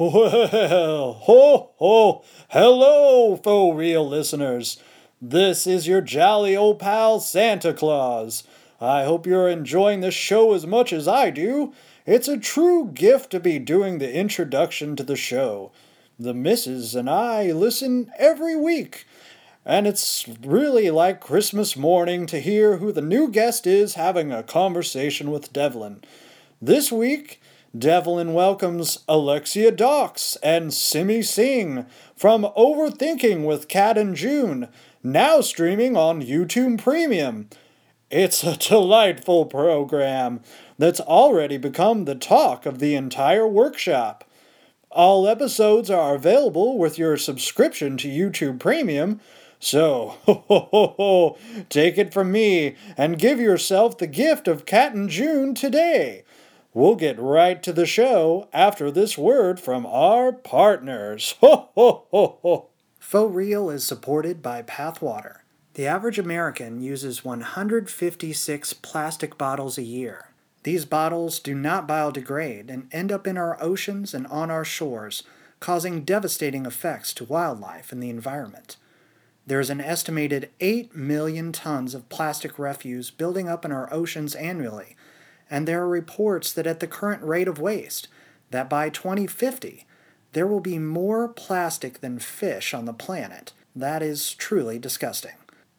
[0.00, 0.46] Well, ho,
[1.20, 2.24] ho, ho!
[2.48, 4.78] hello, faux real listeners.
[5.20, 8.44] This is your jolly old pal Santa Claus.
[8.80, 11.74] I hope you're enjoying this show as much as I do.
[12.06, 15.70] It's a true gift to be doing the introduction to the show.
[16.18, 19.04] The missus and I listen every week,
[19.66, 24.42] and it's really like Christmas morning to hear who the new guest is having a
[24.42, 26.00] conversation with Devlin.
[26.62, 27.39] This week,
[27.78, 31.86] Devlin welcomes Alexia Dox and Simmi Singh
[32.16, 34.66] from Overthinking with Kat and June,
[35.04, 37.48] now streaming on YouTube Premium.
[38.10, 40.40] It's a delightful program
[40.78, 44.24] that's already become the talk of the entire workshop.
[44.90, 49.20] All episodes are available with your subscription to YouTube Premium,
[49.60, 54.66] so ho, ho, ho, ho, take it from me and give yourself the gift of
[54.66, 56.24] Kat and June today.
[56.72, 61.34] We'll get right to the show after this word from our partners.
[61.40, 62.68] Ho, ho, ho, ho.
[63.00, 65.42] Faux Real is supported by Path Water.
[65.74, 70.28] The average American uses 156 plastic bottles a year.
[70.62, 75.24] These bottles do not biodegrade and end up in our oceans and on our shores,
[75.58, 78.76] causing devastating effects to wildlife and the environment.
[79.44, 84.36] There is an estimated 8 million tons of plastic refuse building up in our oceans
[84.36, 84.96] annually,
[85.50, 88.08] and there are reports that at the current rate of waste,
[88.50, 89.86] that by 2050,
[90.32, 93.52] there will be more plastic than fish on the planet.
[93.74, 95.34] That is truly disgusting.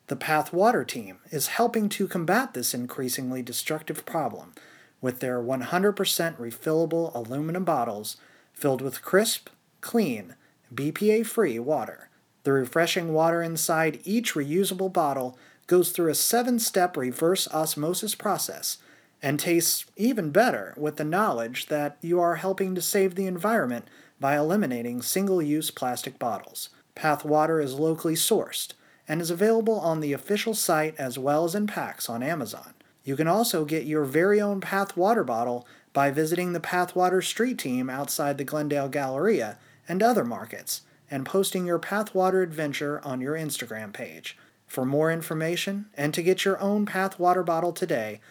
[0.07, 4.53] The Path Water team is helping to combat this increasingly destructive problem
[4.99, 5.95] with their 100%
[6.37, 8.17] refillable aluminum bottles
[8.53, 9.49] filled with crisp,
[9.79, 10.35] clean,
[10.73, 12.09] BPA free water.
[12.43, 18.77] The refreshing water inside each reusable bottle goes through a seven step reverse osmosis process
[19.21, 23.87] and tastes even better with the knowledge that you are helping to save the environment
[24.19, 26.69] by eliminating single use plastic bottles.
[26.95, 28.73] Path Water is locally sourced
[29.07, 32.73] and is available on the official site as well as in packs on Amazon.
[33.03, 37.21] You can also get your very own Path Water bottle by visiting the Path Water
[37.21, 43.01] Street Team outside the Glendale Galleria and other markets and posting your Path Water adventure
[43.03, 44.37] on your Instagram page.
[44.67, 48.21] For more information and to get your own Path Water bottle today,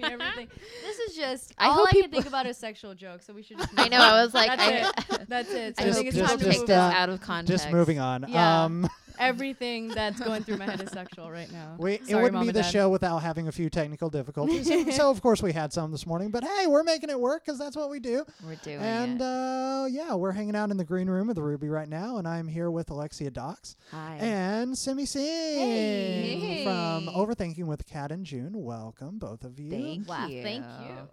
[0.00, 0.48] tiny, everything.
[0.82, 3.26] This is just I all hope I can people- think about is sexual jokes.
[3.26, 3.58] So we should.
[3.58, 3.96] Just I know.
[3.98, 4.02] on.
[4.02, 5.28] I was like, That's I, it.
[5.28, 5.78] That's it.
[5.78, 7.20] So I I think it's people time to just, take move this uh, out of
[7.20, 7.64] context.
[7.64, 8.26] just moving on.
[8.28, 8.64] Yeah.
[8.64, 11.76] Um, Everything that's going through my head is sexual right now.
[11.78, 12.70] we it wouldn't Mom be the Dad.
[12.70, 14.68] show without having a few technical difficulties.
[14.68, 17.44] And so of course we had some this morning, but hey, we're making it work
[17.44, 18.24] because that's what we do.
[18.44, 19.24] We're doing And it.
[19.24, 22.26] uh, yeah, we're hanging out in the green room of the Ruby right now, and
[22.26, 24.16] I'm here with Alexia Dox Hi.
[24.20, 25.22] and Simmi Singh
[25.58, 26.64] Hey.
[26.64, 28.52] from Overthinking with Kat and June.
[28.54, 29.70] Welcome, both of you.
[29.70, 30.42] Thank Wow, you.
[30.42, 31.08] thank you.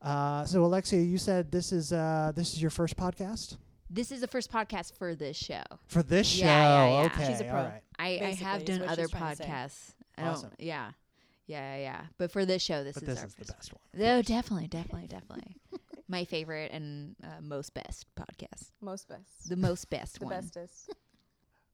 [0.00, 3.56] Uh, so Alexia, you said this is uh, this is your first podcast
[3.94, 5.62] This is the first podcast for this show.
[5.86, 6.46] for this show.
[6.46, 7.04] Yeah, yeah, yeah.
[7.06, 7.58] Okay, She's a pro.
[7.58, 7.82] all right.
[7.98, 9.48] I, I have done other she's trying to say.
[9.48, 9.92] podcasts.
[10.16, 10.48] I Awesome.
[10.48, 10.60] don't.
[10.60, 10.90] Yeah.
[11.46, 12.00] Yeah, yeah, yeah.
[12.16, 13.80] But for this show, this But is this our is the best one.
[14.02, 15.56] No, definitely, definitely, definitely.
[16.08, 18.70] My favorite and uh, most best podcast.
[18.80, 19.48] Most best.
[19.48, 20.34] The most best the one.
[20.40, 20.94] bestest.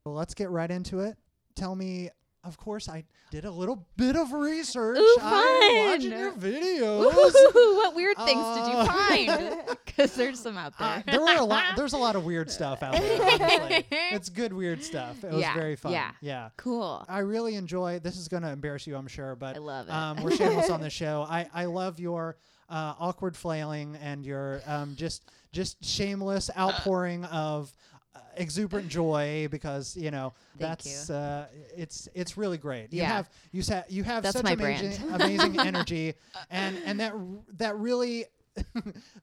[0.05, 1.17] Well, let's get right into it.
[1.55, 2.11] Tell me.
[2.49, 4.99] Of course, I did a little bit of research.
[4.99, 7.13] Ooh, I'm watching your videos.
[7.15, 9.55] Ooh, what weird things Uh, did you find?
[9.99, 11.17] Because there's some out Uh, there.
[11.17, 11.75] there were a lot.
[11.77, 13.21] There's a lot of weird stuff out there.
[13.21, 13.85] Honestly.
[13.91, 15.25] it's good weird stuff.
[15.25, 15.91] It was Yeah, very fun.
[15.93, 16.13] yeah.
[16.21, 16.51] yeah.
[16.57, 17.05] cool.
[17.09, 17.99] I really enjoy.
[17.99, 19.93] This is going to embarrass you, I'm sure, but I love it.
[19.93, 21.27] um, we're shameless on the show.
[21.29, 22.37] I I love your
[22.71, 27.98] uh, awkward flailing and your um, just just shameless outpouring of uh,
[28.39, 31.47] exuberant joy because you know that's uh,
[31.77, 32.93] it's it's really great.
[32.93, 33.09] You Yeah.
[33.09, 36.15] have you sa- you have That's such amazing amazing energy
[36.51, 37.21] and and that r-
[37.59, 38.25] that really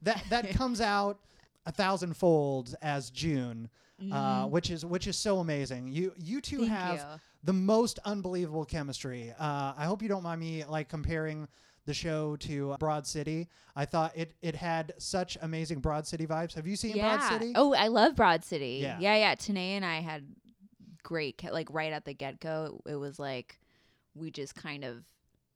[0.02, 1.18] that that comes out
[1.66, 3.68] a thousand folds as June,
[4.12, 4.50] uh, Mhm.
[4.50, 5.88] which is which is so amazing.
[5.88, 7.20] You you two Thank have you.
[7.44, 9.32] the most unbelievable chemistry.
[9.38, 11.48] Uh, I hope you don't mind me like comparing
[11.86, 13.48] the show to Broad City.
[13.74, 16.54] I thought it it had such amazing Broad City vibes.
[16.54, 17.16] Have you seen yeah.
[17.16, 17.52] Broad City?
[17.54, 18.80] Oh, I love Broad City.
[18.82, 18.98] Yeah.
[19.00, 19.34] yeah, yeah.
[19.34, 20.26] Tanae and I had
[21.02, 22.80] great, like right at the get go.
[22.86, 23.58] It, it was like
[24.14, 25.04] we just kind of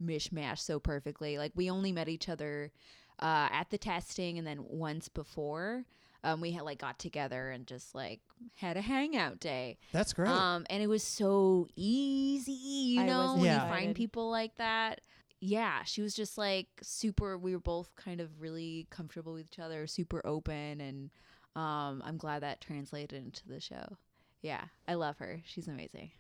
[0.02, 1.36] mishmash so perfectly.
[1.38, 2.70] Like we only met each other
[3.18, 5.84] uh, at the testing, and then once before.
[6.22, 8.20] Um, we had like got together and just like
[8.56, 9.78] had a hangout day.
[9.90, 10.28] That's great.
[10.28, 13.64] Um, and it was so easy, you I know, when Yeah.
[13.64, 15.00] you find people like that.
[15.40, 17.38] Yeah, she was just like super.
[17.38, 21.10] We were both kind of really comfortable with each other, super open, and
[21.56, 23.96] um, I'm glad that translated into the show.
[24.42, 25.40] Yeah, I love her.
[25.44, 26.10] She's amazing.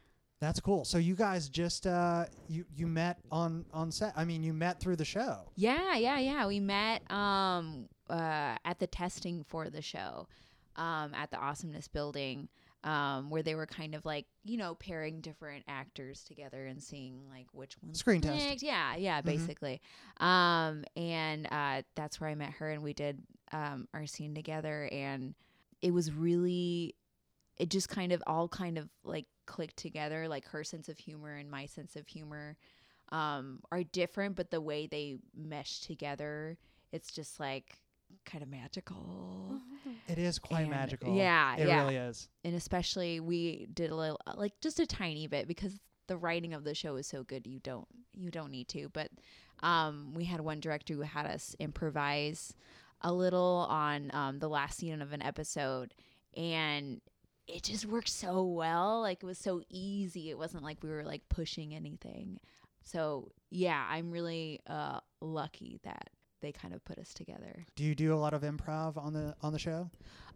[0.40, 0.86] That's cool.
[0.86, 4.14] So you guys just uh, you you met on on set.
[4.16, 5.50] I mean, you met through the show.
[5.54, 6.46] Yeah, yeah, yeah.
[6.46, 10.28] We met um uh at the testing for the show,
[10.76, 12.48] um at the Awesomeness Building,
[12.82, 17.28] um where they were kind of like you know pairing different actors together and seeing
[17.30, 18.62] like which one Screen test.
[18.62, 19.24] Yeah, yeah, Mhm.
[19.26, 19.80] basically.
[20.18, 23.22] Um and uh that's where I met her and we did
[23.52, 25.34] um our scene together and
[25.82, 26.94] it was really
[27.58, 31.34] it just kind of all kind of like clicked together like her sense of humor
[31.34, 32.56] and my sense of humor
[33.12, 36.56] um, are different, but the way they mesh together,
[36.92, 37.80] it's just like
[38.24, 39.60] kind of magical.
[40.08, 41.14] It is quite And- magical.
[41.16, 41.82] yeah, it yeah.
[41.82, 42.28] really is.
[42.44, 46.64] And especially we did a little, like just a tiny bit because the writing of
[46.64, 47.46] the show is so good.
[47.46, 48.88] You don't, you don't need to.
[48.92, 49.10] But
[49.62, 52.54] um, we had one director who had us improvise
[53.02, 55.94] a little on um, the last scene of an episode,
[56.36, 57.00] and
[57.46, 59.00] it just worked so well.
[59.00, 60.30] Like it was so easy.
[60.30, 62.38] It wasn't like we were like pushing anything.
[62.84, 66.10] So yeah, I'm really uh, lucky that
[66.40, 67.64] they kind of put us together.
[67.76, 69.90] Do you do a lot of improv on the on the show?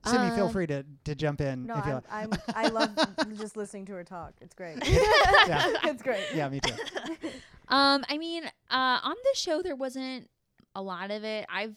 [0.07, 2.41] Sydney, feel Um, free to, to jump in No, if you I'm, like.
[2.47, 2.91] I'm, I love
[3.39, 4.35] just listening to her talk.
[4.43, 4.77] It's great.
[4.87, 5.73] Yeah.
[5.85, 6.25] it's great.
[6.35, 6.75] Yeah, me too.
[7.69, 10.29] Um, I mean, uh, on the show there wasn't
[10.75, 11.47] a lot of it.
[11.49, 11.75] I've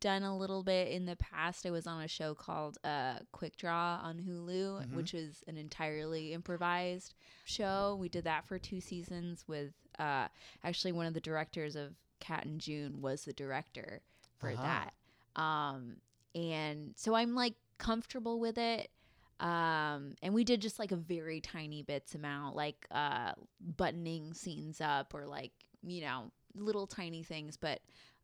[0.00, 1.66] done a little bit in the past.
[1.66, 4.94] I was on a show called uh, Quick Draw on Hulu, Mhm.
[4.94, 7.14] which was an entirely improvised
[7.44, 7.98] show.
[8.00, 10.28] We did that for two seasons with uh,
[10.64, 14.00] actually one of the directors of Kat and June was the director
[14.38, 14.62] for Uh-huh.
[14.62, 14.94] that.
[15.40, 15.96] Um,
[16.34, 18.90] and so I'm like comfortable with it.
[19.38, 24.80] Um, and we did just like a very tiny bits amount, like uh, buttoning scenes
[24.80, 25.52] up or like,
[25.82, 27.56] you know, little tiny things.
[27.56, 27.80] But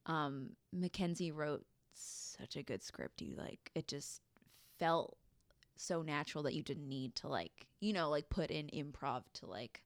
[0.06, 3.20] um, Mackenzie wrote such a good script.
[3.20, 4.22] You like, it just
[4.78, 5.16] felt
[5.76, 9.46] so natural that you didn't need to like, you know, like put in improv to
[9.46, 9.82] like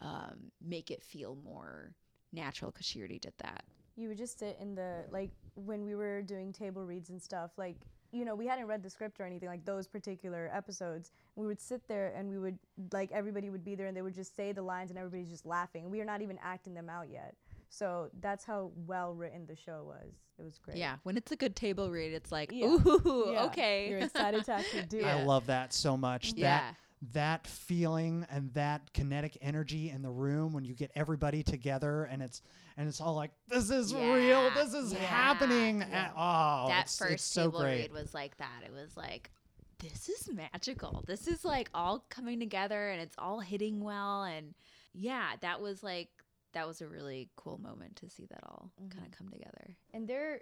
[0.00, 1.94] um, make it feel more
[2.34, 3.64] natural because she already did that.
[3.96, 7.50] you would just sit in the like when we were doing table reads and stuff
[7.56, 7.76] like
[8.12, 11.60] you know we hadn't read the script or anything like those particular episodes we would
[11.60, 12.58] sit there and we would
[12.92, 15.46] like everybody would be there and they would just say the lines and everybody's just
[15.46, 17.34] laughing we are not even acting them out yet
[17.68, 21.36] so that's how well written the show was it was great Yeah, when it's a
[21.36, 22.66] good table read, it's like, Yeah.
[22.66, 23.44] ooh, Yeah.
[23.44, 23.88] okay.
[23.88, 25.18] you're excited to actually do Yeah.
[25.18, 26.32] I love that so much.
[26.36, 26.58] yeah.
[26.58, 26.74] That
[27.12, 32.22] that feeling and that kinetic energy in the room when you get everybody together and
[32.22, 32.42] it's
[32.76, 36.06] and it's all like this is real this is yeah, happening yeah.
[36.06, 38.62] and, oh that it's, first it's so table great read was like that.
[38.64, 39.30] It was like,
[39.78, 41.04] this is magical.
[41.06, 44.24] This is like all coming together and it's all hitting well.
[44.24, 44.54] And
[44.92, 46.08] yeah, that was like,
[46.52, 49.10] that was a really cool moment to see that all kind of mm-hmm.
[49.18, 49.76] come together.
[49.92, 50.40] and they're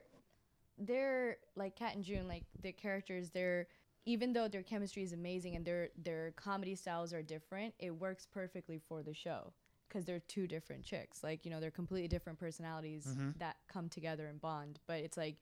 [0.78, 3.30] they're like Kat and June, like the characters.
[3.30, 3.68] They're
[4.04, 8.26] even though their chemistry is amazing and their their comedy styles are different, it works
[8.32, 9.52] perfectly for the show
[9.88, 11.22] because they're two different chicks.
[11.22, 13.38] Like you know, they're completely different personalities Mhm.
[13.38, 14.80] that come together and bond.
[14.86, 15.36] But it's like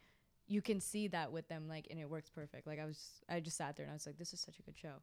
[0.51, 2.67] you can see that with them, like, and it works perfect.
[2.67, 4.63] Like I was, I just sat there and I was like, this is such a
[4.63, 4.95] good show.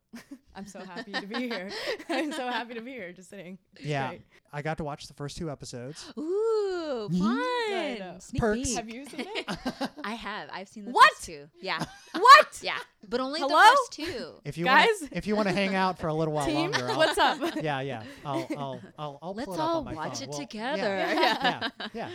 [0.56, 1.70] I'm so happy to be here.
[2.10, 3.58] I'm so happy to be here, just sitting.
[3.78, 4.22] It's yeah great.
[4.52, 7.38] I got to watch the first two episodes Ooh, fun.
[7.40, 8.68] I Perks.
[8.68, 8.76] peek.
[8.78, 9.90] Have you seen it?
[10.04, 10.50] I have.
[10.52, 11.12] I've seen the What?
[11.14, 11.48] first two.
[11.62, 11.84] Yeah.
[12.14, 12.60] what?
[12.62, 12.78] Yeah.
[13.08, 13.56] But only Hello?
[13.56, 14.34] the first two.
[14.44, 14.88] if you Guys?
[15.02, 17.18] wanna, if you want to hang out for a little while Team, longer I'll, what's
[17.18, 17.40] up?
[17.62, 20.24] yeah yeah I'll I'll I'll, I'll Let's pull it up all on my watch phone.
[20.24, 20.82] it Well, together.
[20.98, 22.10] yeah yeah, yeah.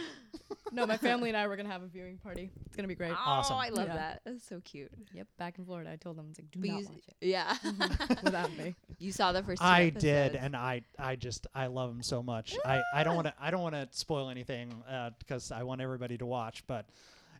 [0.73, 2.51] No, my family and I were gonna have a viewing party.
[2.67, 3.13] It's gonna be great.
[3.13, 3.57] Oh, awesome.
[3.57, 3.95] Oh, I love Yeah.
[3.97, 4.23] that.
[4.25, 4.91] That's so cute.
[5.13, 6.97] Yep, back in Florida, I told them, I was like, do But not you, watch
[7.09, 7.55] it yeah.
[7.65, 8.25] Mm-hmm.
[8.25, 8.75] without me.
[8.99, 10.45] you saw the first two I did, episodes.
[10.45, 12.57] and I I just I love them so much.
[12.65, 15.81] I I don't want to I don't want to spoil anything uh, because I want
[15.81, 16.87] everybody to watch, but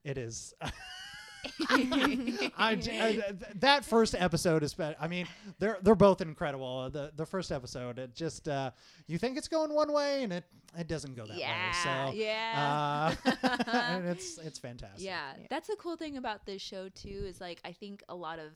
[0.05, 0.55] it is
[1.71, 3.25] I, I- th-
[3.61, 4.75] that first episode is.
[5.01, 5.27] I mean,
[5.59, 6.81] they're they're both incredible.
[6.81, 8.71] Uh, The the first episode, it just uh,
[9.07, 10.45] you think it's going one way and it
[10.79, 11.73] it doesn't go that Yeah, way.
[12.13, 13.15] So yeah.
[13.25, 15.05] uh, and it's it's fantastic.
[15.05, 17.25] Yeah, that's a cool thing about this show too.
[17.27, 18.53] Is like I think a lot of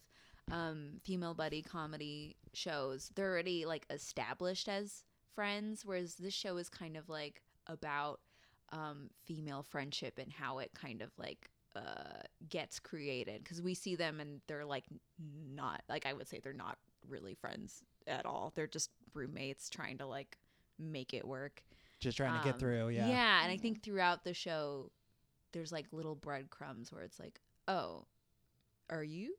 [0.52, 5.02] um, female buddy comedy shows they're already like established as
[5.34, 8.20] friends, whereas this show is kind of like about
[8.72, 13.94] um, female friendship and how it kind of like uh, gets created because we see
[13.96, 14.84] them and they're like
[15.54, 16.78] not like I would say they're not
[17.08, 18.52] really friends at all.
[18.54, 20.38] They're just roommates trying to like
[20.78, 21.62] make it work.
[22.00, 22.88] Just trying to get Um, through.
[22.90, 23.08] Yeah.
[23.08, 24.90] Yeah, and I think throughout the show,
[25.52, 28.04] there's like little breadcrumbs where it's like, oh,
[28.90, 29.34] are you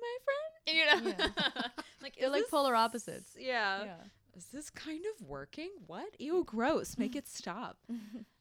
[0.00, 0.34] my friend?
[0.68, 1.14] You know,
[2.02, 3.32] like They're like this- polar opposites.
[3.38, 3.84] Yeah.
[3.84, 3.94] Yeah.
[4.36, 5.70] Is this kind of working?
[5.86, 6.20] What?
[6.20, 6.98] Ew, gross.
[6.98, 7.78] Make it stop.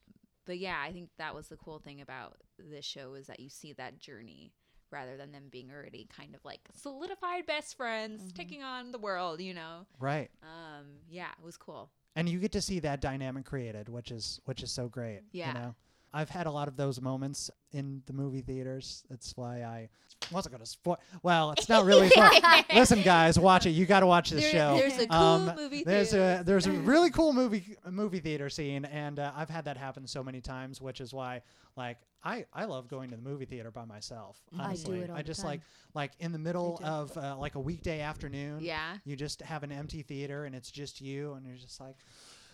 [0.47, 3.49] but yeah, I think that was the cool thing about this show is that you
[3.49, 4.51] see that journey
[4.89, 9.41] rather than them being already kind of like solidified best friends taking on the world,
[9.41, 9.85] you know.
[9.99, 10.31] Right.
[10.41, 11.91] Um, yeah, it was cool.
[12.15, 15.21] and you get to see that dynamic created, which is which is so great.
[15.31, 15.49] Yeah.
[15.49, 15.75] You know,
[16.17, 19.03] I've had a lot of those moments in the movie theaters.
[19.09, 19.89] That's why I
[20.31, 20.97] wasn't going to spoil.
[21.21, 22.09] Well, it's not really.
[22.73, 23.71] Listen, guys, watch it.
[23.71, 24.77] You got to watch this There- show.
[24.77, 26.39] there's a cool Um, movie There's theater.
[26.41, 30.07] a there's a really cool movie movie theater scene, and uh, I've had that happen
[30.07, 31.41] so many times, which is why
[31.75, 34.41] like I I love going to the movie theater by myself.
[34.53, 35.61] I do Honestly, it all the just like
[35.93, 38.59] like in the middle of uh, like a weekday afternoon.
[38.61, 38.97] Yeah.
[39.05, 41.95] You just have an empty theater and it's just you, and you're just like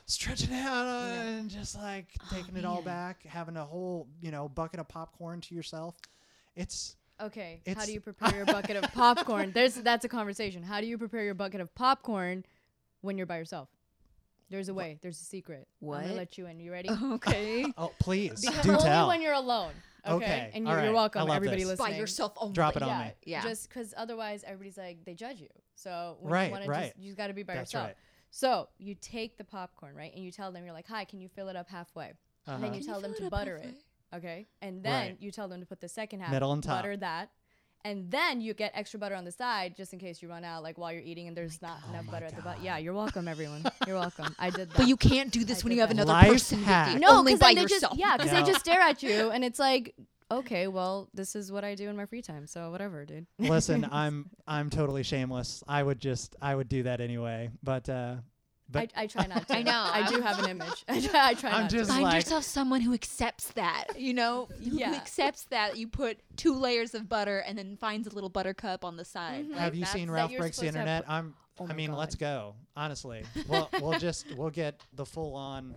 [0.05, 4.49] stretching out uh, and just like taking it all back, having a whole you know
[4.49, 5.95] bucket of popcorn to yourself.
[6.55, 9.51] It's Okay, It's how do you prepare your bucket of popcorn?
[9.53, 10.63] There's that's a conversation.
[10.63, 12.43] How do you prepare your bucket of popcorn
[13.01, 13.69] when you're by yourself?
[14.49, 14.99] There's a way.
[15.01, 15.67] There's a secret.
[15.81, 16.59] I'm gonna let you in.
[16.59, 16.89] You ready?
[17.03, 17.65] Okay.
[17.77, 19.07] oh please Because do only tell.
[19.07, 19.71] when you're alone.
[20.05, 20.15] Okay.
[20.15, 21.29] Okay, And you're, you're welcome.
[21.29, 21.69] Everybody this.
[21.71, 21.91] listening.
[21.93, 22.53] By yourself only.
[22.53, 23.11] Drop it on yeah, me.
[23.25, 23.41] Yeah.
[23.43, 25.47] Just because otherwise everybody's like they judge you.
[25.75, 26.93] So when Right, you wanna right.
[26.93, 27.87] just you got to be by That's yourself.
[27.89, 27.95] right.
[28.35, 31.29] So you take the popcorn right, and you tell them you're like, "Hi, can you
[31.29, 32.13] fill it up halfway?"
[32.47, 32.79] And then Uh-huh.
[32.79, 33.75] you tell them to butter it.
[34.11, 34.47] Okay.
[34.59, 35.17] And then Right.
[35.21, 36.79] you tell them to put the second half Middle and top.
[36.81, 37.29] butter that.
[37.85, 40.63] And then you get extra butter on the side just in case you run out
[40.63, 42.61] like while you're eating and there's not enough Oh my butter at the butt.
[42.63, 43.63] Yeah, you're welcome everyone.
[43.87, 44.33] You're welcome.
[44.39, 44.77] I did that.
[44.77, 45.95] But you can't do this I when you have that.
[45.95, 46.97] another Life person hack.
[46.99, 47.91] no, only because by they yourself.
[47.91, 48.39] just yeah, because No.
[48.39, 49.93] they just stare at you and it's like,
[50.39, 53.25] okay, well, this is what I do in my free time, so whatever, dude.
[53.39, 55.63] Listen, I'm I'm totally shameless.
[55.67, 57.49] I would just I would do that anyway.
[57.63, 58.15] But uh
[58.69, 59.55] but I, I try not to.
[59.57, 59.71] I know.
[59.93, 60.85] I do have an image.
[60.87, 61.93] I try, I try I'm not just to.
[61.93, 64.93] Find like- yourself someone who accepts that, you know, who Yeah.
[64.93, 68.95] accepts that you put two layers of butter and then finds a little buttercup on
[68.97, 69.45] the side.
[69.45, 69.51] Mhm.
[69.51, 71.05] Like, have you seen Ralph Breaks the supposed to have Internet?
[71.09, 72.55] I'm Oh I my mean, let's go.
[72.75, 73.23] Honestly.
[73.47, 75.75] We'll we'll just we'll get the full on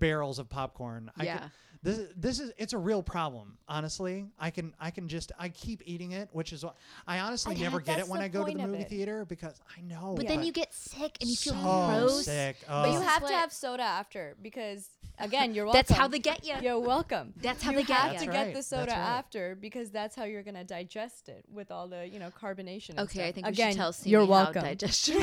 [0.00, 1.10] barrels of popcorn.
[1.18, 1.48] I Yeah.
[1.84, 3.56] Can, this is this is it's a real problem.
[3.68, 7.56] Honestly, I can I can just I keep eating it, which is what I honestly
[7.56, 8.88] I- never get it when I go to the movie it.
[8.88, 10.14] theater because I know.
[10.16, 12.24] But then you get sick and you feel gross.
[12.24, 12.56] sick.
[12.66, 13.00] But you Oh.
[13.02, 14.88] have to have soda after because
[15.20, 15.78] again, you're welcome.
[15.78, 16.54] That's how they get you.
[16.62, 17.32] You're welcome.
[17.40, 18.04] That's how you they get you.
[18.12, 18.98] You have to That's get the soda right.
[18.98, 22.90] after because that's how you're gonna digest it with all the you know carbonation.
[22.90, 23.34] and Okay, I stuff.
[23.34, 24.62] think we should tell Simmi you're how welcome.
[24.62, 25.16] digestion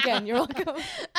[0.00, 0.76] again, you're welcome.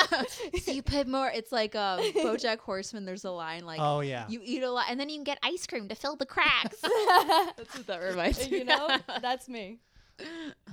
[0.62, 1.30] so you put more.
[1.34, 3.06] It's like um, BoJack Horseman.
[3.06, 4.26] There's a line like, Oh yeah.
[4.28, 6.78] "You eat a lot, and then you can get ice cream to fill the cracks."
[6.82, 8.58] That's what that reminds me.
[8.60, 9.80] you know, that's me.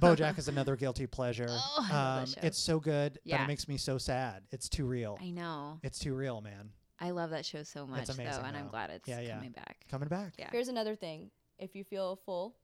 [0.01, 1.47] BoJack is another guilty pleasure.
[1.75, 2.47] Oh, I love that show.
[2.47, 4.43] It's so good, but it makes me so sad.
[4.51, 5.19] It's too real.
[5.21, 5.79] I know.
[5.83, 6.71] It's too real, man.
[7.01, 9.35] I love that show so much, amazing, though, and I'm glad it's Yeah, yeah.
[9.37, 9.77] coming back.
[9.91, 10.35] Coming back.
[10.39, 10.49] Yeah.
[10.53, 12.55] Here's another thing: if you feel full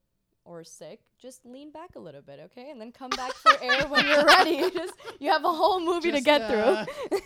[0.44, 3.86] or sick, just lean back a little bit, okay, and then come back for air
[3.88, 4.70] when you're ready.
[4.70, 7.18] Just you have a whole movie to get uh, through.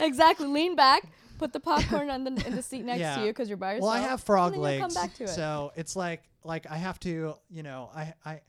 [0.00, 0.46] exactly.
[0.46, 1.04] Lean back.
[1.38, 3.16] Put the popcorn on the in the seat next Yeah.
[3.16, 3.92] to you because you're by yourself.
[3.94, 5.28] Well, I have frog legs, come back to it.
[5.30, 8.40] so it's like like I have to, you know, I I.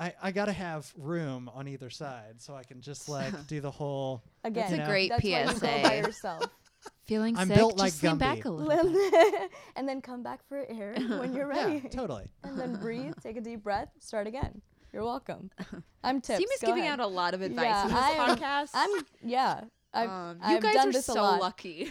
[0.00, 3.70] I, I gotta have room on either side so I can just like do the
[3.70, 4.22] whole.
[4.44, 5.96] Again, you know, great that's why you go by PSA.
[5.98, 6.44] yourself.
[7.04, 7.56] Feeling I'm sick?
[7.56, 8.90] built just like lean back a little.
[8.90, 9.50] bit.
[9.76, 11.82] and then come back for air when you're ready.
[11.84, 12.30] Yeah, totally.
[12.42, 14.62] and then breathe, take a deep breath, start again.
[14.92, 15.50] You're welcome.
[16.02, 16.38] I'm tips.
[16.38, 16.98] Seema's Go giving ahead.
[16.98, 18.70] out a lot of advice Yeah, in this I am- podcast.
[18.74, 18.90] I'm
[19.22, 19.60] yeah.
[19.92, 21.90] I've, um, you I've guys done are this so lucky.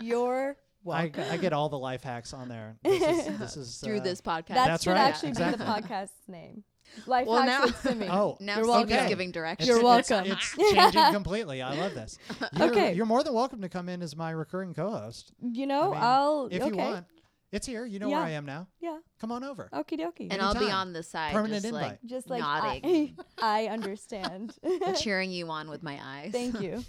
[0.00, 1.24] You're I, welcome.
[1.30, 2.76] I get all the life hacks on there.
[2.82, 4.48] This is, this is Through uh, this podcast.
[4.48, 5.64] that That's should right, actually exactly.
[5.64, 6.64] be the podcast's name.
[7.06, 8.08] Life Well, hacks now- with Simmi.
[8.10, 9.08] Oh, now You're Seema's welcome.
[9.08, 9.68] giving It's- directions.
[9.68, 10.24] You're welcome.
[10.26, 11.62] It's, changing completely.
[11.62, 12.18] I love this.
[12.56, 12.92] You're, Okay.
[12.94, 15.32] You're more than welcome to come in as my recurring co-host.
[15.42, 16.70] You know, I mean, I'll if okay.
[16.70, 17.06] you want.
[17.52, 17.84] It's here.
[17.86, 18.16] You know Yeah.
[18.16, 18.66] where I am now.
[18.80, 18.98] Yeah.
[19.20, 19.68] Come on over.
[19.72, 20.26] Okie dokie.
[20.30, 24.54] and I'll be on the side, Permanent just like just like nodding, I, I understand.
[24.98, 26.32] cheering you on with my eyes.
[26.32, 26.84] Thank you.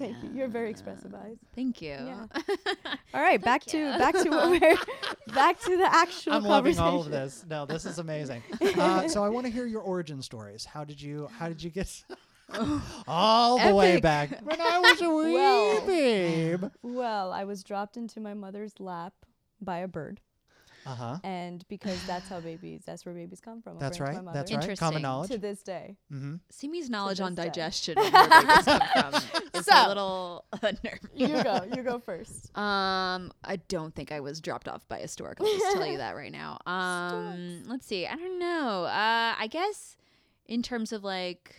[0.00, 0.30] Thank you.
[0.34, 1.36] You're very expressive, eyes.
[1.54, 1.90] Thank you.
[1.90, 2.26] Yeah.
[3.14, 4.76] All right, back Thank to back to what we're
[5.34, 7.44] back to the actual I'm loving all of this.
[7.48, 8.42] No, this is amazing.
[8.80, 10.64] Uh, so I want to hear your origin stories.
[10.64, 12.02] How did you How did you get
[13.06, 15.86] all the way back when I was a wee Well.
[15.86, 16.64] babe?
[16.82, 19.12] Well, I was dropped into my mother's lap
[19.60, 20.20] by a bird,
[20.90, 21.18] Uh huh.
[21.24, 23.78] and because that's how babies, that's where babies come from.
[23.78, 24.22] That's right.
[24.24, 24.66] my That's mother.
[24.68, 24.78] right.
[24.78, 25.30] Common knowledge.
[25.30, 26.36] To this day, Mm-hmm.
[26.50, 28.80] Simmi's knowledge on digestion and where babies come
[29.22, 31.10] from is a little unnerving.
[31.14, 31.60] you go.
[31.74, 32.56] You go first.
[32.58, 35.38] Um, I don't think I was dropped off by a stork.
[35.40, 36.58] I'll just tell you that right now.
[36.66, 38.06] Um, let's see.
[38.06, 38.84] I don't know.
[38.84, 39.96] Uh, I guess
[40.46, 41.54] in terms of like,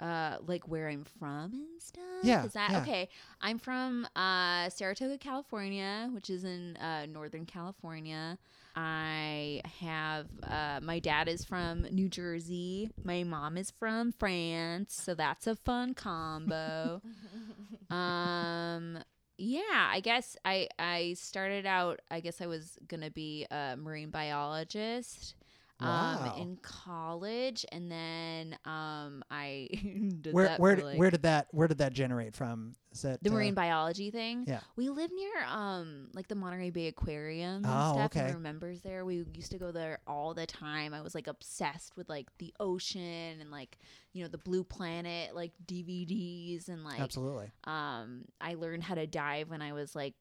[0.00, 2.04] uh, like where I'm from and stuff.
[2.22, 2.80] Yeah, Is that yeah.
[2.82, 3.08] okay?
[3.40, 8.38] I'm from uh Saratoga, California, which is in uh, Northern California.
[8.80, 12.88] I have uh, my dad is from New Jersey.
[13.02, 17.02] My mom is from France, so that's a fun combo.
[17.90, 18.98] um,
[19.36, 21.98] yeah, I guess I I started out.
[22.08, 25.34] I guess I was gonna be a marine biologist.
[25.80, 26.32] Wow.
[26.34, 29.68] Um, in college, and then um, I
[30.20, 32.74] did Where that where for, like, where did that Where did that generate from?
[32.90, 34.44] Is that the uh, marine biology thing.
[34.48, 34.60] yeah.
[34.74, 38.06] We live near um like the Monterey Bay Aquarium and Oh, stuff.
[38.06, 38.20] okay.
[38.20, 39.04] And there are members there.
[39.04, 40.94] We used to go there all the time.
[40.94, 43.78] I was like obsessed with like the ocean and like
[44.12, 47.52] you know the Blue Planet like DVDs and like Absolutely.
[47.64, 50.14] um I learned how to dive when I was like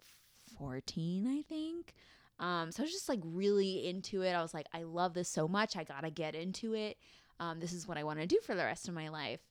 [0.60, 1.94] 14, I think.
[2.40, 4.32] Um so I was just like really into it.
[4.32, 5.76] I was like I love this so much.
[5.76, 6.98] I got to get into it.
[7.40, 9.42] Um this is what I want to do for the rest of my life.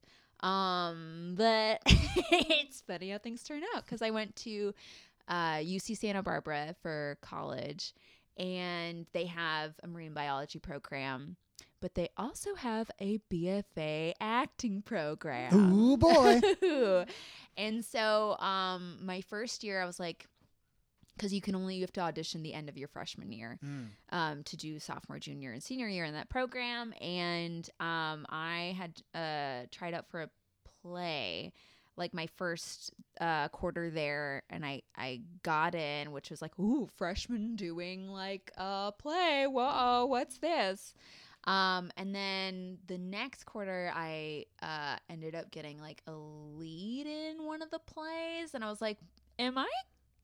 [0.40, 4.74] Um but it's funny how things turn out cuz I went to
[5.28, 7.94] uh UC Santa Barbara for college
[8.36, 11.36] and they have a marine biology program.
[11.80, 15.72] But they also have a BFA acting program.
[15.72, 16.40] Ooh boy.
[17.56, 20.26] and so um my first year I was like
[21.16, 23.86] because you can only you have to audition the end of your freshman year Mm.
[24.10, 26.92] um, to do sophomore, junior, and senior year in that program.
[27.00, 30.30] And um, I had uh, tried out for a
[30.82, 31.52] play
[31.98, 32.92] like my first
[33.22, 38.50] uh, quarter there, and I I got in, which was like, ooh, freshman doing like
[38.58, 39.46] a play.
[39.48, 40.92] Whoa, what's this?
[41.44, 47.46] Um, and then the next quarter, I uh, ended up getting like a lead in
[47.46, 48.98] one of the plays, and I was like,
[49.38, 49.68] "Am I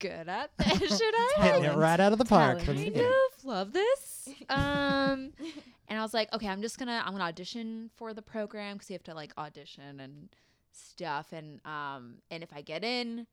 [0.03, 0.97] good at this?
[0.97, 2.65] Should I Hitting it right out of the park Talent.
[2.65, 4.29] from the kind of love this.
[4.49, 5.31] Um,
[5.87, 8.89] and I was like, okay, I'm just gonna I'm gonna audition for the program because
[8.89, 10.29] you have to like audition and
[10.71, 11.31] stuff.
[11.31, 13.27] And um, and if I get in,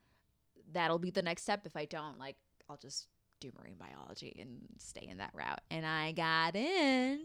[0.73, 1.67] that'll be the next step.
[1.67, 2.37] If I don't, like,
[2.69, 3.09] I'll just
[3.41, 5.63] do marine biology and stay in that route.
[5.71, 7.21] And I got in.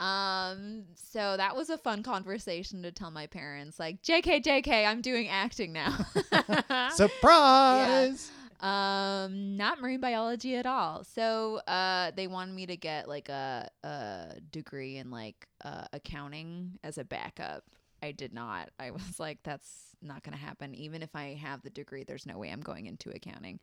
[0.00, 5.02] Um, so that was a fun conversation to tell my parents, like, JK, JK, I'm
[5.02, 6.06] doing acting now.
[6.94, 8.30] Surprise!
[8.62, 11.04] Um, not marine biology at all.
[11.04, 16.78] So, uh, they wanted me to get like a a degree in like uh, accounting
[16.84, 17.64] as a backup.
[18.02, 18.70] I did not.
[18.78, 20.74] I was like, that's not gonna happen.
[20.74, 23.58] Even if I have the degree, there's no way I'm going into accounting.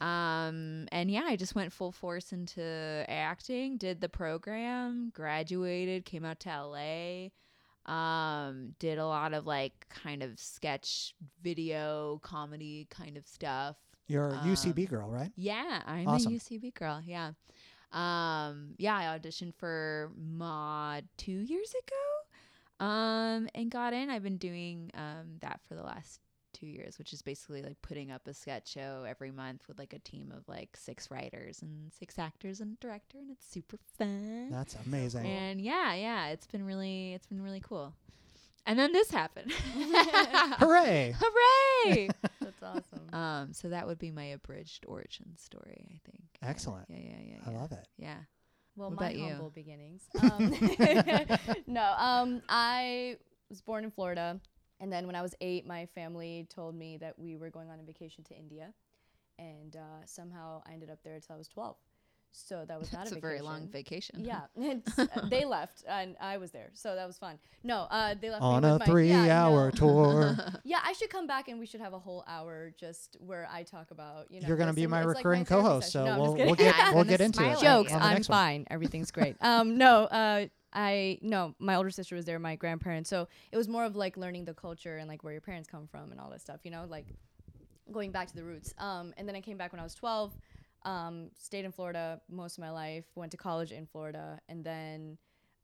[0.00, 3.76] Um, and yeah, I just went full force into acting.
[3.78, 7.28] Did the program, graduated, came out to LA.
[7.86, 13.76] Um, did a lot of like kind of sketch, video, comedy kind of stuff.
[14.06, 15.32] You're a Um, UCB girl, right?
[15.36, 16.32] Yeah, I'm Awesome.
[16.32, 17.00] a UCB girl.
[17.04, 17.32] Yeah.
[17.92, 22.84] Um, yeah, I auditioned for Maude two years ago.
[22.86, 24.10] Um, and got in.
[24.10, 26.20] I've been doing um that for the last
[26.52, 29.92] two years, which is basically like putting up a sketch show every month with like
[29.92, 33.78] a team of like six writers and six actors and a director, and it's super
[33.98, 34.50] fun.
[34.50, 35.24] That's amazing.
[35.26, 37.94] and yeah, yeah, it's been really, it's been really cool.
[38.66, 39.52] And then this happened.
[40.58, 41.14] Hooray!
[41.18, 42.08] Hooray!
[42.40, 43.12] That's awesome.
[43.14, 46.22] Um, so that would be my abridged origin story, I think.
[46.42, 46.86] Yeah, Excellent.
[46.88, 47.36] Yeah, yeah, yeah.
[47.46, 47.58] I yeah.
[47.58, 47.86] love it.
[47.98, 48.16] Yeah.
[48.76, 49.28] Well, What my about you?
[49.28, 50.02] humble beginnings.
[50.22, 50.54] Um,
[51.66, 53.18] no, um, I
[53.50, 54.40] was born in Florida,
[54.80, 57.78] and then when I was eight, my family told me that we were going on
[57.78, 58.72] a vacation to India,
[59.38, 61.76] and uh, somehow I ended up there until I was twelve.
[62.36, 64.24] So that was not That's a a very long vacation.
[64.24, 67.38] Yeah, it's, uh, they left and I was there, so that was fun.
[67.62, 69.70] No, uh, they left me On with a my- three yeah, hour no.
[69.78, 70.36] tour.
[70.64, 73.62] Yeah, I should come back and we should have a whole hour just where I
[73.62, 74.48] talk about you know.
[74.48, 76.04] You're going to be my it's like recurring co-host, so.
[76.04, 77.52] No, we'll, we'll get I'm we'll get into it.
[77.52, 77.92] at jokes.
[77.92, 78.36] on the I'm next one.
[78.36, 78.66] fine.
[78.70, 79.36] Everything's great.
[79.40, 83.08] Um, no, uh, I no, my older sister was there, my grandparents.
[83.08, 85.86] So it was more of like learning the culture and like where your parents come
[85.86, 86.60] from and all that stuff.
[86.64, 87.06] You know, like
[87.92, 88.74] going back to the roots.
[88.78, 90.32] Um, and then I came back when I was 12.
[90.84, 93.04] Um, stayed in Florida most of my life.
[93.14, 95.18] Went to college in Florida, and then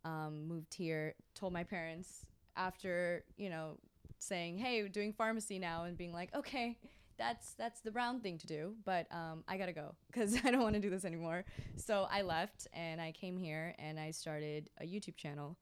[0.04, 1.14] um, moved here.
[1.34, 2.24] Told my parents
[2.56, 3.78] after you know
[4.18, 6.78] saying, "Hey, doing pharmacy now," and being like, "Okay,
[7.18, 10.62] that's that's the brown thing to do, but um, I gotta go because I don't
[10.62, 11.44] want to do this anymore."
[11.76, 15.56] So I left and I came here and I started a YouTube channel,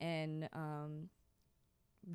[0.00, 1.08] and um,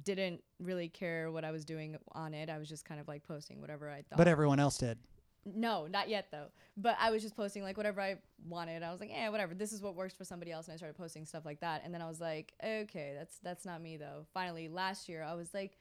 [0.03, 2.49] didn't really care what I was doing on it.
[2.49, 4.17] I was just kind of like posting whatever I thought.
[4.17, 4.97] But everyone else did.
[5.45, 6.47] No, not yet though.
[6.75, 8.81] But I was just posting like whatever I wanted.
[8.81, 9.53] I was like, yeah, whatever.
[9.53, 11.83] This is what works for somebody else, and I started posting stuff like that.
[11.85, 14.25] And then I was like, okay, that's that's not me though.
[14.33, 15.77] Finally, last year I was like,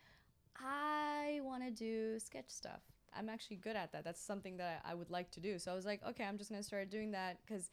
[0.56, 2.80] I want to do sketch stuff.
[3.16, 4.04] I'm actually good at that.
[4.04, 5.58] That's something that I would like to do.
[5.58, 7.70] So I was like, okay, I'm just gonna start doing that because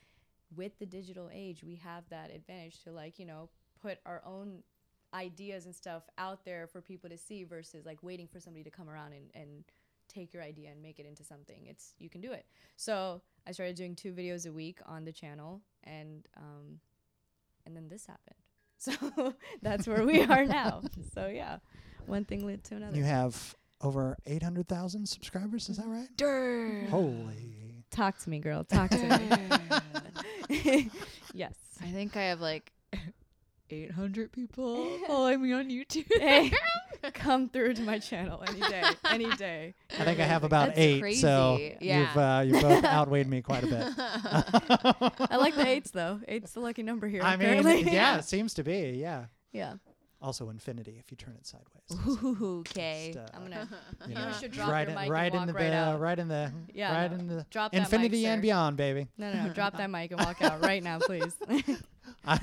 [0.56, 3.50] with the digital age, we have that advantage to like you know
[3.82, 4.64] put our own
[5.14, 8.70] ideas and stuff out there for people to see versus like waiting for somebody to
[8.70, 9.64] come around and, and
[10.14, 12.46] take your idea and make it into something it's you can do it.
[12.76, 16.80] So i started doing two videos a week on the channel and um
[17.66, 18.36] and then this happened.
[18.78, 20.82] So that's where we are now.
[21.14, 21.58] So yeah
[22.08, 22.98] one thing led to another.
[22.98, 26.08] You have over 800,000 subscribers, is that right?
[26.90, 27.84] Holy.
[27.92, 28.64] talk to me girl.
[28.64, 29.20] Talk to
[30.50, 30.90] me.
[31.34, 31.54] Yes.
[31.82, 32.72] I think I have like
[33.70, 36.06] 800 people following me on YouTube.
[36.20, 36.52] hey
[37.14, 40.80] come through to my channel any day any day I think I have about That's
[40.80, 41.78] eight, so crazy.
[41.82, 43.88] you've uh, you both outweighed me quite a bit.
[45.32, 47.92] i like the eights though eight's the lucky number here I mean, apparently.
[47.92, 49.26] yeah, it seems to be, yeah.
[49.52, 49.74] yeah
[50.22, 52.42] Also infinity if you turn it sideways.
[52.70, 53.12] okay.
[53.14, 53.68] Just, uh, i'm gonna
[54.08, 55.76] you You should drop right your in, mic and right in walk the right uh,
[55.76, 56.00] out.
[56.00, 57.18] right in the Yeah, right no.
[57.18, 58.42] in the Drop that mic, infinity and sir.
[58.44, 59.08] beyond, baby.
[59.18, 59.54] No, no, no.
[59.54, 61.34] Drop that mic and walk out right now, please.
[62.26, 62.40] I,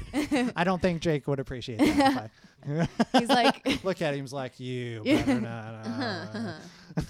[0.57, 2.31] I don't think Jake would appreciate that.
[2.67, 2.89] I-
[3.19, 5.23] He's like Look at him, he's like, you Yeah.
[5.25, 5.87] better not.
[5.87, 6.55] uh."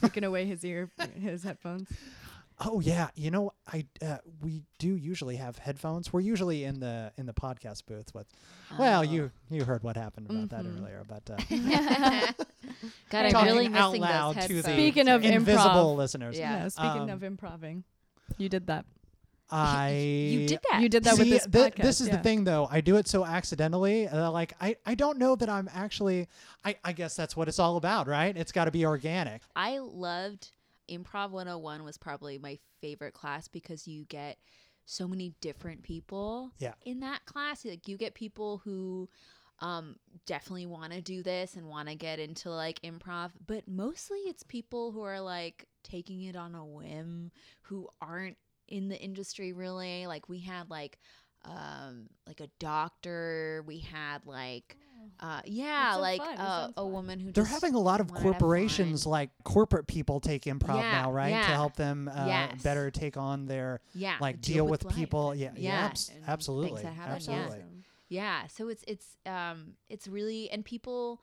[0.03, 1.89] taking away his ear, his headphones.
[2.61, 6.13] Oh yeah, you know, I uh, we do usually have headphones.
[6.13, 8.27] We're usually in the in the podcast booth with.
[8.79, 10.79] Well, you you heard what happened about that Mhm.
[10.81, 11.37] earlier, but uh,
[13.11, 14.63] God, I'm talking really out loud those to the.
[14.65, 15.97] Speaking of invisible improv.
[15.97, 16.39] listeners.
[16.39, 16.63] Yeah.
[16.65, 16.69] Yeah.
[16.69, 17.85] speaking Um, of improving,
[18.39, 18.85] you did that.
[19.51, 20.83] I you did that.
[20.83, 21.83] You did that with this thi- podcast.
[21.83, 22.17] this is yeah.
[22.17, 22.69] the thing, though.
[22.71, 24.07] I do it so accidentally.
[24.09, 26.29] Uh, like I, I don't know that I'm actually.
[26.65, 28.37] I, I guess that's what it's all about, right?
[28.37, 29.43] It's got to be organic.
[29.57, 30.53] I loved
[30.91, 34.39] Improv 101 was probably my favorite class because you get
[34.85, 36.73] so many different people Yeah.
[36.85, 37.65] in that class.
[37.65, 39.09] Like you get people who
[39.61, 44.19] um definitely want to do this and want to get into like improv, but mostly
[44.21, 47.31] it's people who are like taking it on a whim
[47.63, 48.37] who aren't
[48.69, 50.07] in the industry really.
[50.07, 50.99] Like we had like
[51.45, 54.77] um like a doctor, we had like
[55.21, 56.39] uh yeah, so like fun.
[56.39, 59.31] Uh, a woman who They're just having a lot of wanted to have corporations, like
[59.45, 61.43] corporate people, take improv Yeah, now, right?
[61.43, 62.63] To help them uh, Yes.
[62.63, 64.95] better take on their yeah like deal, with, life.
[64.95, 65.35] people.
[65.35, 67.37] Yeah, yeah, Yeah, abs- and absolutely, things that happen, yeah.
[67.37, 67.65] absolutely.
[68.09, 71.21] Yeah, so it's it's um it's really and people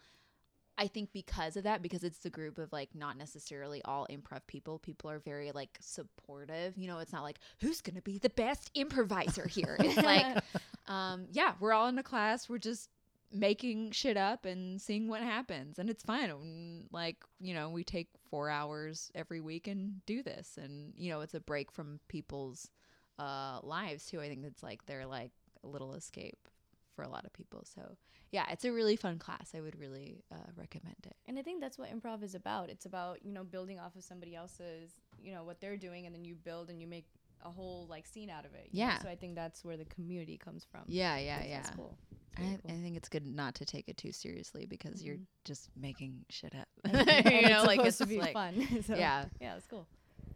[0.78, 4.42] I think because of that because it's the group of like not necessarily all improv
[4.48, 6.78] people, people are very like supportive.
[6.78, 9.78] You know, it's not like who's going to be the best improviser here.
[9.86, 10.44] It's like
[10.88, 12.90] um yeah, we're all in a class, we're just
[13.32, 16.30] making shit up and seeing what happens and it's fun.
[16.30, 21.10] And, like, you know, we take 4 hours every week and do this and you
[21.10, 22.70] know, it's a break from people's
[23.18, 24.20] uh lives too.
[24.20, 25.32] I think it's like they're like
[25.64, 26.50] a little escape
[26.96, 27.64] for a lot of people.
[27.64, 27.98] So
[28.32, 29.52] yeah, it's a really fun class.
[29.56, 31.16] I would really uh, recommend it.
[31.28, 32.70] And I think that's what improv is about.
[32.70, 34.92] It's about, you know, building off of somebody else's,
[35.24, 37.06] you know, what they're doing and then you build and you make
[37.44, 38.70] a whole like scene out of it.
[38.72, 38.90] you know?
[38.90, 39.00] Yeah.
[39.02, 40.82] So I think that's where the community comes from.
[40.88, 41.62] Yeah, yeah, yeah.
[41.62, 41.98] That's cool.
[42.38, 45.26] I, Very I think it's good not to take it too seriously because you're Mhm.
[45.46, 46.68] just making shit up.
[46.86, 48.84] You know, it's like supposed it's to be like, fun.
[48.86, 49.26] so, yeah.
[49.40, 49.88] Yeah, it's cool.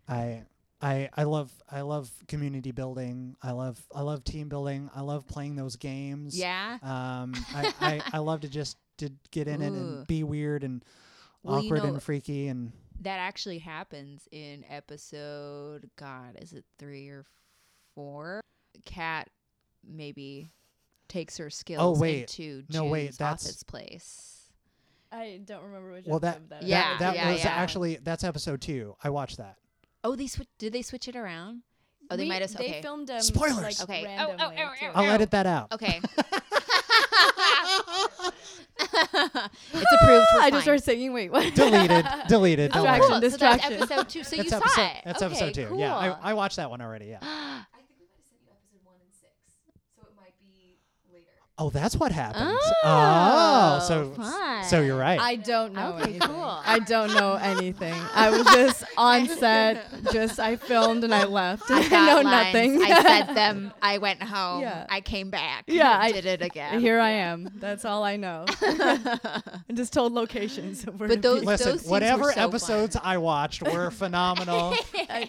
[0.08, 0.44] I
[0.82, 3.36] I I love I love community building.
[3.44, 4.90] I love I love team building.
[4.96, 6.38] I love playing those games.
[6.38, 6.78] Yeah.
[6.82, 10.84] Um, I, I I love to just to get in it and be weird and
[11.44, 16.66] Well, you awkward know- and freaky and That actually happens in episode, God, is it
[16.78, 17.26] three or
[17.96, 18.42] four?
[18.86, 19.30] Kat
[19.88, 20.50] maybe
[21.08, 22.22] takes her skills wait.
[22.38, 24.36] into No, wait, that's- office place.
[25.12, 27.50] I don't remember which well that episode that, that Yeah, that yeah, was yeah.
[27.50, 28.96] actually that's episode two.
[29.04, 29.58] I watched that.
[30.04, 30.48] Oh, they switch.
[30.58, 31.64] Did they switch it around?
[32.12, 32.54] Oh, they We- might have.
[32.56, 32.82] They Okay.
[32.82, 33.62] filmed them Spoilers.
[33.62, 34.04] like Okay.
[34.20, 34.46] Oh, oh, randomly.
[34.64, 34.86] oh, too.
[34.88, 35.14] oh, I'll Ow.
[35.14, 35.72] edit that out.
[35.74, 36.00] Okay.
[38.80, 40.26] it's approved.
[40.34, 40.52] We're I fine.
[40.52, 41.14] just started singing.
[41.14, 41.54] Wait, what?
[41.54, 42.72] deleted, deleted.
[42.72, 43.10] Don't Distraction, cool.
[43.10, 43.16] worry.
[43.16, 43.80] So distraction.
[43.80, 44.24] that's episode two.
[44.24, 44.82] So you That's saw episode.
[44.82, 45.02] it.
[45.06, 45.66] That's okay, episode two.
[45.68, 45.80] Cool.
[45.80, 47.06] Yeah, I, I watched that one already.
[47.08, 47.20] Yeah.
[47.22, 49.34] I think we might have sent you episode one and six,
[49.96, 50.80] so it might be
[51.62, 52.58] Oh, that's what happened.
[52.84, 54.64] Oh, so oh, fun.
[54.64, 55.20] so you're right.
[55.20, 56.22] I don't know Okay, anything.
[56.30, 56.60] cool.
[56.66, 57.94] I don't know anything.
[58.16, 59.86] I was just on set.
[60.14, 61.70] Just I filmed and I left.
[61.70, 62.82] I, got know lines, nothing.
[62.82, 63.74] I said them.
[63.82, 64.62] I went home.
[64.62, 64.86] Yeah.
[64.90, 65.66] I came back.
[65.68, 66.80] Yeah, I- did it again.
[66.80, 67.50] Here I am.
[67.56, 68.46] That's all I know.
[69.68, 70.84] and just told locations.
[70.86, 72.44] where But those- Listen, scenes were whatever so fun.
[72.50, 74.76] episodes I watched were phenomenal.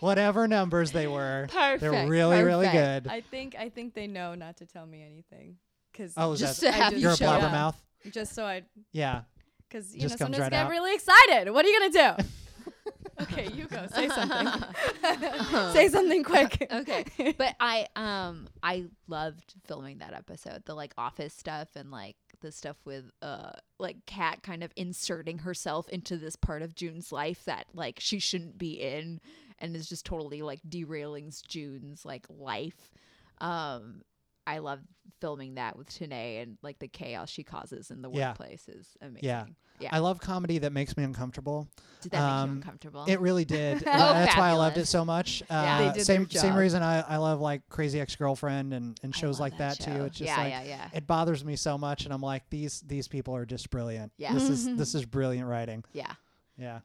[0.01, 3.09] whatever numbers they were, they're Perfect, really, really good.
[3.09, 5.57] I think I think they know not to tell me anything.
[5.96, 7.53] Cause oh, is Just that to have I you you're a show show up.
[7.53, 8.12] blabbermouth?
[8.12, 9.22] just so I, Yeah.
[9.68, 10.70] because you Just know sometimes right get out.
[10.70, 11.50] really excited.
[11.53, 12.24] What are you gonna do?
[13.22, 13.87] okay, you go.
[13.92, 14.48] Say something.
[15.72, 16.66] Say something quick.
[16.72, 17.05] okay
[17.37, 22.50] but i um i loved filming that episode the like office stuff and like the
[22.53, 27.44] stuff with uh like kat kind of inserting herself into this part of june's life
[27.44, 29.20] that like she shouldn't be in
[29.59, 32.90] and is just totally like derailing june's like life
[33.40, 34.03] um
[34.55, 34.81] i love
[35.21, 38.29] filming that with Tanae and like the chaos she causes in the Yeah.
[38.31, 39.45] workplace is amazing Yeah.
[39.79, 41.69] yeah I love comedy that makes me uncomfortable.
[42.01, 43.83] did that make um, you uncomfortable It really did.
[43.87, 45.43] Oh, Uh, That's why I loved it so much.
[45.43, 45.93] Uh, Yeah.
[45.93, 49.59] Did same same reason I, I love like Crazy Ex Girlfriend and, and shows like
[49.59, 49.93] that, too.
[49.93, 50.05] show.
[50.07, 52.81] It's just yeah like yeah yeah it bothers me so much, and I'm like these
[52.87, 54.13] these people are just brilliant.
[54.17, 54.33] Yeah.
[54.33, 55.85] This is this is brilliant writing.
[55.93, 56.15] yeah
[56.57, 56.81] Yeah.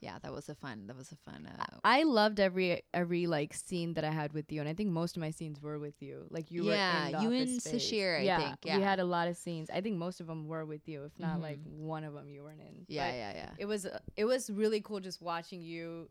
[0.00, 3.54] Yeah that was a fun that was a fun uh, I loved every every like
[3.54, 5.94] scene that I had with you, and I think most of my scenes were with
[6.00, 6.26] you.
[6.30, 7.48] Like you Yeah, were in you and.
[7.60, 9.70] Sashir, I yeah, think, we had a lot of scenes.
[9.72, 11.80] I think most of them were with you, if not like Mhm.
[11.94, 12.84] one of them you weren't in.
[12.88, 16.08] yeah But yeah yeah It was uh, it was really cool just watching you,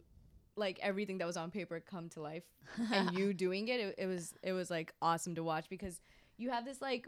[0.56, 2.44] like everything that was on paper come to life,
[2.92, 3.96] and you doing it, it.
[3.98, 6.02] It was it was like awesome to watch because
[6.38, 7.08] you have this like.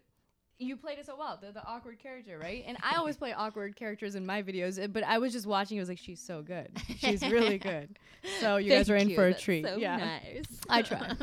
[0.61, 2.63] You played it so well, the, the awkward character, right?
[2.67, 5.77] And I always play awkward characters in my videos, uh, but I was just watching.
[5.77, 7.97] It was like she's so good, she's really good.
[8.39, 9.31] So you guys are in Thank for a.
[9.31, 9.65] That's treat.
[9.65, 10.45] so yeah, nice.
[10.69, 11.15] I try.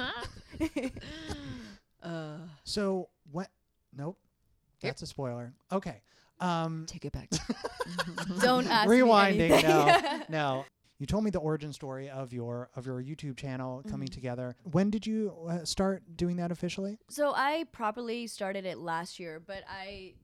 [2.03, 3.49] uh, So what?
[3.97, 4.19] Nope.
[4.81, 5.53] That's a spoiler.
[5.73, 6.03] Okay.
[6.41, 7.31] Um, take it back.
[8.41, 9.51] Don't ask rewinding.
[9.51, 9.69] anything.
[9.69, 10.65] No, no.
[10.99, 13.91] You told me the origin story of your of your YouTube channel Mm-hmm.
[13.91, 14.57] coming together.
[14.65, 16.99] When did you uh, start doing that officially?
[17.09, 20.15] So I properly started it last year, but I,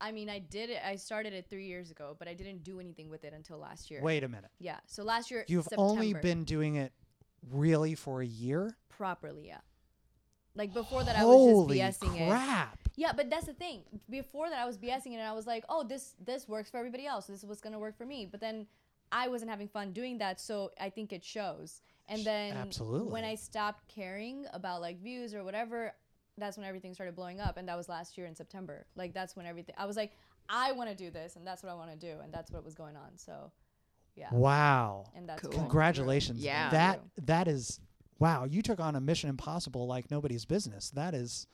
[0.00, 0.80] I mean, I did it.
[0.84, 3.90] I started it three years ago, but I didn't do anything with it until last
[3.90, 4.00] year.
[4.02, 4.50] Wait a minute.
[4.58, 4.78] Yeah.
[4.86, 6.92] So last year, You've only been doing it
[7.52, 8.76] really for a year.
[8.88, 9.46] properly.
[9.46, 9.58] Yeah.
[10.56, 12.28] Like before that, I was just BSing it.
[12.28, 12.78] crap!
[12.96, 13.82] Yeah, but that's the thing.
[14.08, 16.76] Before that, I was BSing it, and I was like, "Oh, this this works for
[16.78, 17.26] everybody else.
[17.26, 18.66] This is what's gonna work for me." But then
[19.12, 21.82] I wasn't having fun doing that, so I think it shows.
[22.08, 23.10] And then Absolutely.
[23.12, 25.94] when I stopped caring about like views or whatever,
[26.36, 28.86] that's when everything started blowing up, and that was last year in September.
[28.96, 29.74] Like that's when everything.
[29.78, 30.12] I was like,
[30.48, 32.64] I want to do this, and that's what I want to do, and that's what
[32.64, 33.16] was going on.
[33.16, 33.50] So,
[34.16, 35.06] yeah, Wow.
[35.16, 35.52] and that's Cool.
[35.52, 36.40] Congratulations.
[36.40, 36.70] Yeah.
[36.70, 37.80] That that is
[38.18, 38.44] wow.
[38.44, 40.90] You took on a Mission Impossible like nobody's business.
[40.90, 41.46] That is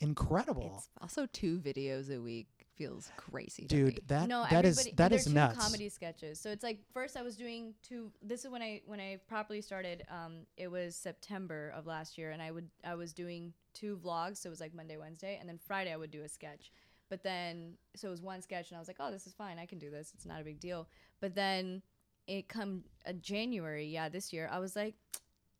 [0.00, 0.74] incredible.
[0.76, 4.00] It's also two videos a week feels crazy, to Dude, me.
[4.08, 5.58] that no, that is everybody- that two nuts.
[5.58, 6.38] comedy sketches.
[6.38, 8.12] So it's like first I was doing two.
[8.22, 10.04] This is when I when I properly started.
[10.10, 14.38] Um, it was September of last year, and I would I was doing two vlogs.
[14.38, 16.70] So it was like Monday, Wednesday, and then Friday I would do a sketch.
[17.08, 19.58] But then so it was one sketch, and I was like, oh, this is fine.
[19.58, 20.12] I can do this.
[20.14, 20.88] It's not a big deal.
[21.20, 21.82] But then
[22.26, 24.94] it come uh, January, yeah, this year, I was like.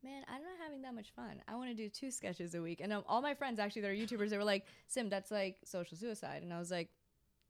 [0.05, 1.42] Man, I'm not having that much fun.
[1.48, 3.88] I want to do two sketches a week, and um, all my friends actually that
[3.90, 6.90] are YouTubers, they were like, "Sim, that's like social suicide," and I was like,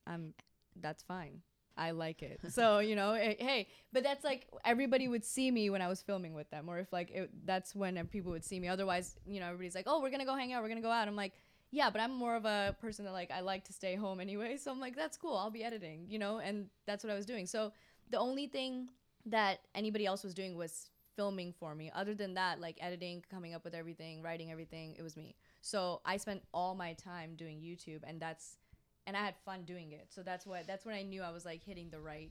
[0.06, 0.34] "I'm
[0.80, 1.42] that's fine.
[1.78, 2.40] I like it.
[2.50, 6.00] So, you know, eh, hey, but that's like everybody would see me when I was
[6.02, 8.68] filming with them, or if like it, that's when people would see me.
[8.68, 11.06] Otherwise, you know, everybody's like, oh, we're gonna go hang out, we're gonna go out.
[11.06, 11.32] I'm like,
[11.70, 14.56] yeah, but I'm more of a person that like I like to stay home anyway.
[14.56, 15.36] So I'm like, that's cool.
[15.36, 17.46] I'll be editing, you know, and that's what I was doing.
[17.46, 17.72] So
[18.10, 18.88] the only thing
[19.26, 21.90] that anybody else was doing was filming for me.
[21.94, 25.34] Other than that, like editing, coming up with everything, writing everything, it was me.
[25.62, 28.58] So I spent all my time doing YouTube, and that's
[29.06, 30.06] and I had fun doing it.
[30.10, 32.30] So that's what that's when I knew I was like hitting the right,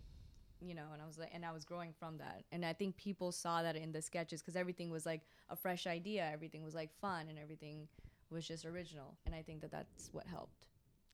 [0.60, 2.44] you know, and I was like, and I was growing from that.
[2.52, 5.88] And I think people saw that in the sketches because everything was like a fresh
[5.88, 7.88] idea, everything was like fun, and everything
[8.30, 9.18] was just original.
[9.26, 10.68] And I think that that's what helped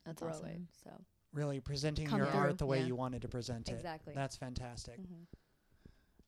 [0.05, 0.47] That's grow awesome.
[0.47, 0.61] it.
[0.83, 0.91] So
[1.33, 2.87] really presenting Come your through, art the way yeah.
[2.87, 3.73] you wanted to present it.
[3.73, 4.13] Exactly.
[4.15, 4.99] That's fantastic.
[4.99, 5.27] Mhm.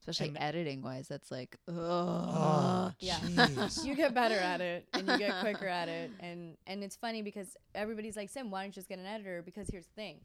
[0.08, 3.16] Especially And- editing wise, that's like, Oh, oh, Yeah.
[3.20, 3.86] jeez.
[3.86, 7.22] you get better at it and you get quicker at it and and it's funny
[7.22, 10.18] because everybody's like sim why don't you just get an editor because here's the thing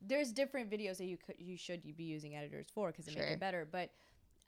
[0.00, 3.22] there's different videos that you could you should be using editors for because they make
[3.24, 3.32] Sure.
[3.32, 3.90] it better but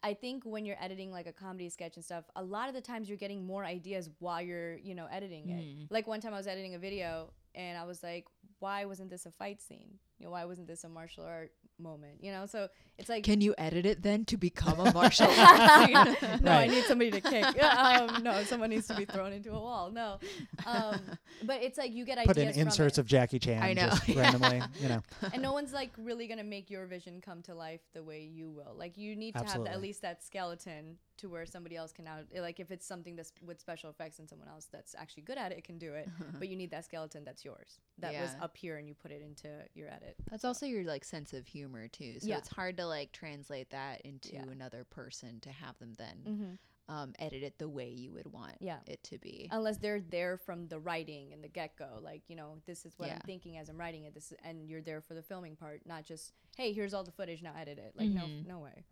[0.02, 2.80] i think when you're editing like a comedy sketch and stuff a lot of the
[2.80, 5.86] times you're getting more ideas while you're you know editing it Mm.
[5.90, 8.26] like one time i was editing a video and i was like
[8.60, 12.22] why wasn't this a fight scene you know why wasn't this a martial art moment,
[12.22, 12.46] you know.
[12.46, 16.22] So it's like Can you edit it then to become a martial arts?
[16.40, 17.62] no, I need somebody to kick.
[17.62, 19.90] um, no, someone needs to be thrown into a wall.
[19.90, 20.18] No,
[20.66, 21.00] um,
[21.44, 23.88] but it's like you get Put ideas in inserts from of Jackie Chan I know,
[23.88, 25.02] just randomly, you know.
[25.32, 28.50] and no one's like really gonna make your vision come to life the way you
[28.50, 28.74] will.
[28.76, 29.72] Like you need to have Absolutely.
[29.72, 33.32] at least that skeleton to where somebody else can now Like if it's something that's
[33.44, 36.48] with special effects and someone else that's actually good at it can do it, but
[36.48, 37.78] you need that skeleton that's yours.
[37.98, 40.16] That was up here and you put it into your edit.
[40.30, 42.20] That's also your like sense of humor too.
[42.20, 42.38] So Yeah.
[42.38, 44.42] it's hard to like translate that into Yeah.
[44.50, 46.94] another person to have them then Mm-hmm.
[46.94, 48.78] um, edit it the way you would want Yeah.
[48.86, 49.48] it to be.
[49.50, 51.98] unless they're there from the writing and the get go.
[52.00, 54.14] Like, you know, this is what I'm thinking as I'm writing it.
[54.14, 57.42] This and you're there for the filming part, not just hey, here's all the footage,
[57.42, 57.92] now edit it.
[57.96, 58.14] Like, Mhm.
[58.46, 58.84] no, no way,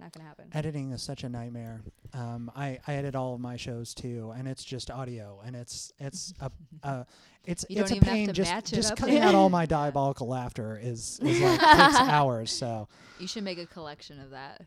[0.00, 0.46] not gonna happen.
[0.52, 1.82] Editing is such a nightmare.
[2.14, 5.92] Um, I, I edit all of my shows too, and it's just audio, and it's
[5.98, 6.50] it's a
[6.82, 7.04] uh,
[7.44, 8.26] it's You it's don't a even have pain.
[8.28, 11.60] to just match it just up cutting out all my diabolical laughter is, is like
[11.60, 12.50] takes hours.
[12.50, 14.62] So You should make a collection of that.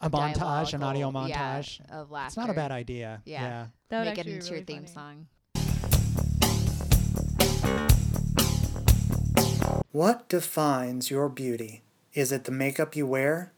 [0.00, 1.80] a montage, an audio Diabolical- yeah, montage.
[1.90, 2.28] of laughter.
[2.28, 3.22] It's not a bad idea.
[3.24, 3.42] Yeah.
[3.42, 3.66] yeah.
[3.88, 5.26] That would Make it actually be into your really theme funny.
[5.26, 5.26] song.
[9.92, 11.82] What defines your beauty?
[12.12, 13.52] Is it the makeup you wear?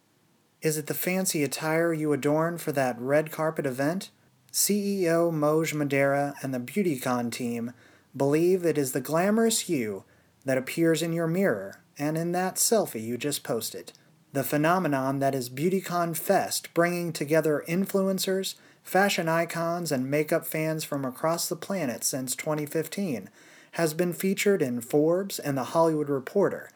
[0.61, 4.11] Is it the fancy attire you adorn for that red carpet event?
[4.53, 7.73] CEO Moj Mahdara and the BeautyCon team
[8.17, 10.03] believe it is the glamorous you
[10.45, 13.93] that appears in your mirror and in that selfie you just posted.
[14.33, 21.05] The phenomenon that is BeautyCon Fest, bringing together influencers, fashion icons, and makeup fans from
[21.05, 23.31] across the planet since 2015,
[23.73, 26.69] has been featured in Forbes and The Hollywood Reporter,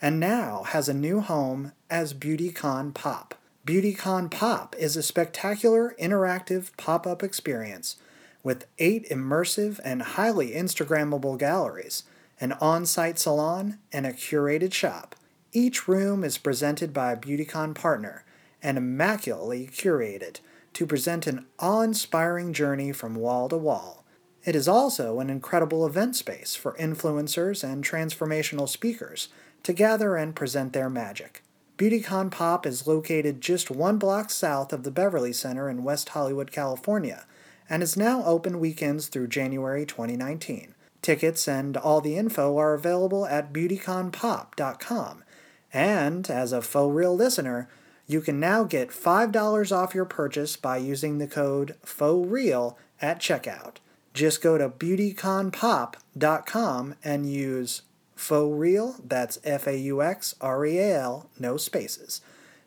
[0.00, 3.34] and now has a new home as BeautyCon Pop.
[3.66, 7.96] BeautyCon Pop is a spectacular interactive pop up experience
[8.42, 12.04] with eight immersive and highly Instagrammable galleries,
[12.40, 15.14] an on site salon, and a curated shop.
[15.52, 18.24] Each room is presented by a BeautyCon partner
[18.62, 20.40] and immaculately curated
[20.72, 24.04] to present an awe inspiring journey from wall to wall.
[24.44, 29.28] It is also an incredible event space for influencers and transformational speakers
[29.62, 31.42] to gather and present their magic.
[31.78, 36.52] BeautyCon Pop is located just one block south of the Beverly Center in West Hollywood,
[36.52, 37.24] California,
[37.70, 40.74] and is now open weekends through January 2019.
[41.02, 45.24] Tickets and all the info are available at beautyconpop.com.
[45.72, 47.68] And as a Faux Real listener,
[48.06, 53.76] you can now get $5 off your purchase by using the code FAUXREAL at checkout.
[54.12, 57.82] Just go to beautyconpop.com and use
[58.20, 62.20] Faux Real, that's F A U X R E A L, no spaces,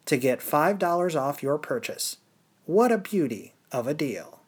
[0.05, 2.17] to get $5 off your purchase.
[2.65, 4.41] What a beauty of a deal!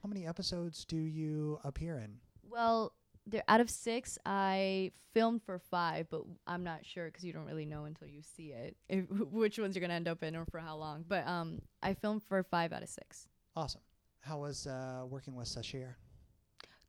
[0.00, 2.18] How many episodes do you appear in?
[2.48, 2.92] Well,
[3.26, 7.46] there out of six, I filmed for five, but I'm not sure because you don't
[7.46, 10.46] really know until you see it if, which ones you're gonna end up in or
[10.46, 11.04] for how long.
[11.06, 13.26] But um, I filmed for five out of six.
[13.56, 13.82] Awesome.
[14.20, 15.96] How was uh, working with Sasheer?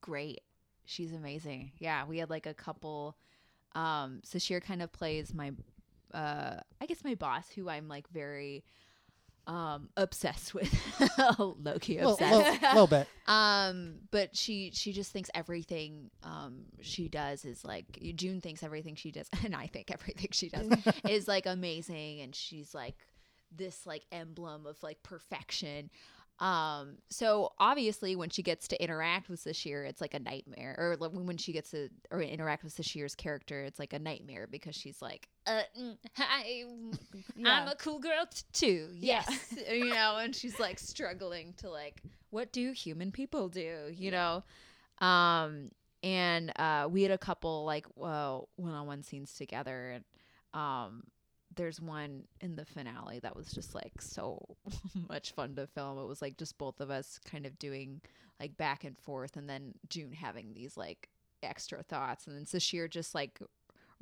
[0.06, 0.41] Great.
[0.86, 1.72] She's amazing.
[1.80, 3.18] Yeah, we had like a couple.
[3.74, 5.52] Um, Sasheer kind of plays my,
[6.13, 8.63] uh, I guess my boss, who I'm like very,
[9.48, 10.72] um, obsessed with,
[11.39, 12.32] low key obsessed.
[12.32, 13.08] little, little bit.
[13.28, 18.94] Um, but she she just thinks everything um she does is like June thinks everything
[18.94, 20.70] she does, and I think everything she does
[21.10, 22.94] is like amazing, and she's like
[23.52, 25.89] this like emblem of like perfection.
[26.39, 30.76] Um, so obviously when she gets to interact with Sasheer, it's like a nightmare.
[30.78, 34.48] Or like, when she gets to or interact with Sasheer's character, it's like a nightmare
[34.50, 36.63] because she's like, uh, mm, hi,
[37.45, 38.89] I'm a cool girl t- too.
[38.95, 43.86] Yes, you know, and she's like struggling to like, what do human people do?
[43.93, 44.43] You know,
[45.00, 45.71] um,
[46.04, 50.04] and uh, we had a couple like well one-on-one scenes together, and
[50.54, 51.04] um,
[51.56, 54.58] there's one in the finale that was just like so
[55.10, 55.98] much fun to film.
[56.00, 58.02] It was like just both of us kind of doing
[58.39, 61.10] like back and forth, and then June having these like
[61.44, 63.39] extra thoughts, and then Sasheer just like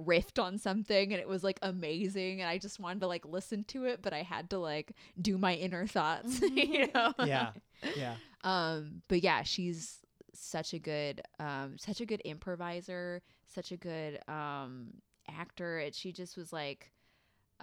[0.01, 3.63] riffed on something and it was like amazing and I just wanted to like listen
[3.65, 7.51] to it but I had to like do my inner thoughts you know Yeah.
[7.95, 8.15] Yeah.
[8.43, 9.99] um but yeah she's
[10.33, 14.93] such a good um such a good improviser such a good um
[15.29, 16.91] actor it, she just was like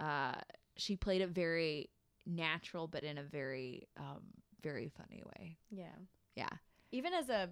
[0.01, 0.33] uh
[0.77, 1.89] she played it very
[2.25, 4.21] natural but in a very um
[4.63, 5.95] very funny way Yeah.
[6.35, 6.49] yeah
[6.91, 7.49] Even as a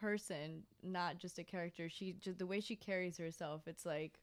[0.00, 4.20] person, not just a character, she just the way she carries herself, it's like,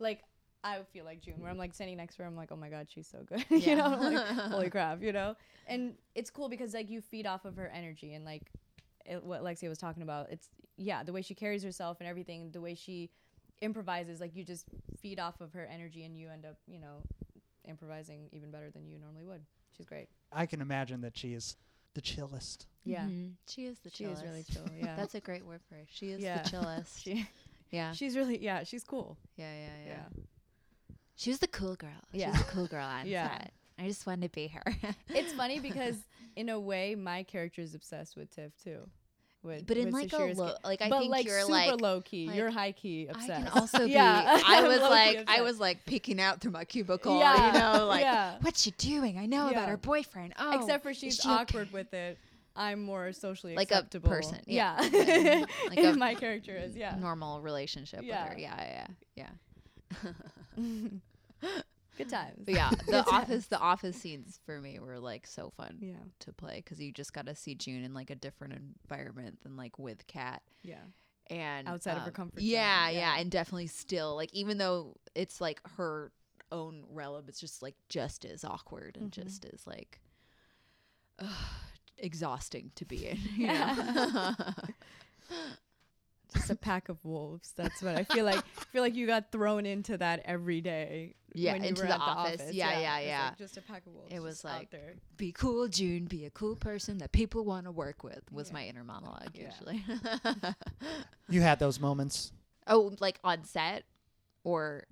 [0.00, 0.24] like
[0.64, 2.70] I feel like June, where I'm like standing next to her, I'm like, oh my
[2.70, 3.74] god, she's so good, you Yeah.
[3.76, 5.36] know, like holy crap, you know.
[5.66, 8.50] And it's cool because like you feed off of her energy, and like
[9.06, 10.30] it, what Alexia was talking about.
[10.30, 13.10] It's yeah, the way she carries herself and everything, the way she
[13.60, 14.20] improvises.
[14.20, 14.66] Like you just
[15.00, 17.02] feed off of her energy, and you end up, you know,
[17.66, 19.42] improvising even better than you normally would.
[19.76, 20.08] She's great.
[20.32, 21.56] I can imagine that she's
[21.94, 22.66] the chillest.
[22.84, 23.32] Yeah, Mhm.
[23.48, 24.64] She is the she is really chill.
[24.78, 25.84] Yeah, That's a great word for her.
[25.90, 26.42] She is Yeah.
[26.42, 27.00] the chillest.
[27.02, 27.28] she.
[27.70, 27.92] yeah.
[27.92, 28.64] She's really yeah.
[28.64, 29.16] She's cool.
[29.36, 30.22] yeah, yeah, yeah, Yeah.
[31.16, 31.90] She was the cool girl.
[32.12, 32.26] Yeah.
[32.26, 33.28] She was the cool girl on Yeah.
[33.38, 33.52] set.
[33.78, 34.74] I just wanted to be her.
[35.08, 35.96] It's funny because
[36.36, 38.88] in a way, my character is obsessed with Tiff too.
[39.42, 41.40] With, but in with like a Sashira's low, ca- like I but think like you're
[41.42, 42.26] super like low key.
[42.26, 43.30] like, you're high key obsessed.
[43.30, 43.92] I can also be.
[43.92, 44.40] Yeah.
[44.46, 47.18] I was like, I was like peeking out through my cubicle.
[47.20, 48.36] Yeah, You know, like yeah.
[48.40, 49.16] what's she doing?
[49.16, 50.34] I know about her boyfriend.
[50.38, 52.18] Oh, Except for she's she okay?" awkward with it.
[52.56, 54.08] I'm more socially Like a acceptable.
[54.08, 54.82] person, yeah.
[54.92, 55.16] Yeah.
[55.18, 55.44] Yeah.
[55.68, 56.96] Like a my character is yeah.
[56.98, 58.24] normal relationship Yeah.
[58.24, 58.38] with her.
[58.40, 59.28] Yeah, yeah,
[60.58, 61.48] yeah.
[61.98, 62.44] Good times.
[62.46, 65.96] But yeah, the office, the office scenes for me were like so fun Yeah.
[66.20, 69.56] to play because you just got to see June in like a different environment than
[69.56, 70.42] like with Kat.
[70.62, 70.76] Yeah.
[71.28, 73.20] and Outside of her um, comfort Yeah, zone, yeah, yeah.
[73.20, 76.12] and definitely still like even though it's like her
[76.50, 79.24] own realm, it's just like just as awkward and Mhm.
[79.24, 80.00] just as like
[81.98, 83.18] exhausting to be in.
[83.36, 83.74] You know?
[86.34, 87.52] Just a pack of wolves.
[87.56, 88.38] That's what I feel like.
[88.38, 91.14] I feel like you got thrown into that every day.
[91.34, 92.52] Yeah, when you into were the at office.
[92.52, 93.24] Yeah, yeah, It's yeah.
[93.28, 94.12] like just a pack of wolves.
[94.14, 94.74] It was like-
[95.16, 96.06] be cool, June.
[96.06, 98.22] Be a cool person that people want to work with.
[98.32, 98.54] Was Yeah.
[98.54, 99.50] my inner monologue Yeah.
[99.50, 99.84] usually.
[101.30, 102.32] You had those moments
[102.66, 103.84] oh, like on set
[104.44, 104.86] or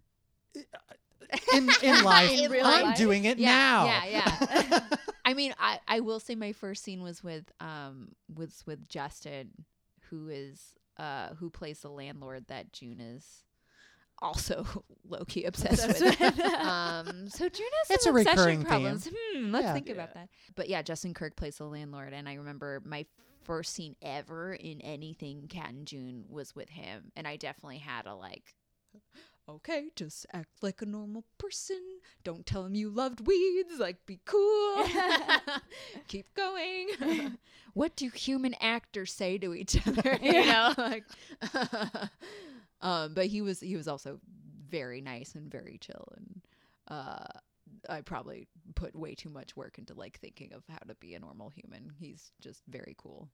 [1.55, 2.31] in in life.
[2.31, 2.97] In real I'm life?
[2.97, 3.85] doing it yeah, now.
[3.87, 4.81] Yeah, yeah.
[5.25, 9.65] I mean, I, I will say my first scene was with um was with Justin,
[10.11, 13.45] who is uh who plays the landlord that June is
[14.23, 14.65] also
[15.09, 16.21] low key obsessed, with.
[16.61, 18.67] um, so June has It's some a recurring theme.
[18.67, 19.09] problems.
[19.15, 19.73] Hmm, let's Yeah.
[19.75, 20.29] think about that.
[20.55, 23.05] But yeah, Justin Kirk plays the landlord, and I remember my
[23.45, 28.07] first scene ever in anything Kat and June was with him, and I definitely had
[28.07, 28.55] a like.
[29.49, 31.81] Okay, just act like a normal person.
[32.25, 33.79] Don't tell him you loved weeds.
[33.79, 34.85] Like, be cool.
[36.09, 37.39] Keep going.
[37.75, 40.19] what do human actors say to each other?
[40.21, 41.05] You know, like.
[42.81, 44.19] um, but he was he was also
[44.69, 46.41] very nice and very chill, and
[46.89, 47.27] uh,
[47.89, 51.21] I probably put way too much work into like thinking of how to be a
[51.21, 51.93] normal human.
[51.99, 53.29] He's just very cool.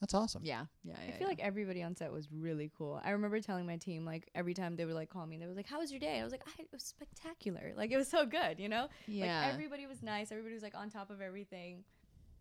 [0.00, 0.42] That's awesome.
[0.44, 0.94] Yeah, yeah.
[1.04, 3.00] yeah I feel like everybody on set was really cool.
[3.04, 5.56] I remember telling my team like every time they would like call me, they was
[5.56, 7.72] like, "How was your day?" I was like, I, "It was spectacular.
[7.76, 8.88] Like it was so good, you know.
[9.06, 9.40] yeah.
[9.42, 10.30] Like everybody was nice.
[10.30, 11.82] Everybody was like on top of everything,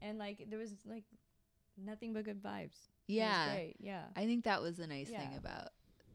[0.02, 1.04] and like there was like
[1.78, 2.64] nothing but good vibes.
[3.08, 3.54] It was yeah.
[3.54, 3.76] great.
[3.80, 4.04] Yeah.
[4.16, 5.70] I think that was the nice thing about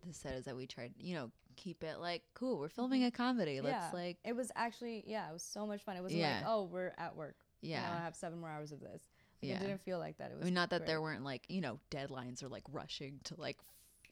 [0.07, 2.59] the set is that we tried, you know, keep it like cool.
[2.59, 3.61] We're filming a comedy.
[3.61, 3.97] Let's Mm-hmm.
[3.97, 4.03] Yeah.
[4.03, 5.97] like, It was actually yeah, it was so much fun.
[5.97, 6.36] It wasn't Yeah.
[6.38, 7.36] like oh we're at work.
[7.61, 9.03] yeah, Now I have seven more hours of this.
[9.43, 9.57] Like, yeah.
[9.57, 10.30] It didn't feel like that.
[10.30, 10.43] It was.
[10.43, 13.57] I mean, not that there weren't like you know deadlines or like rushing to like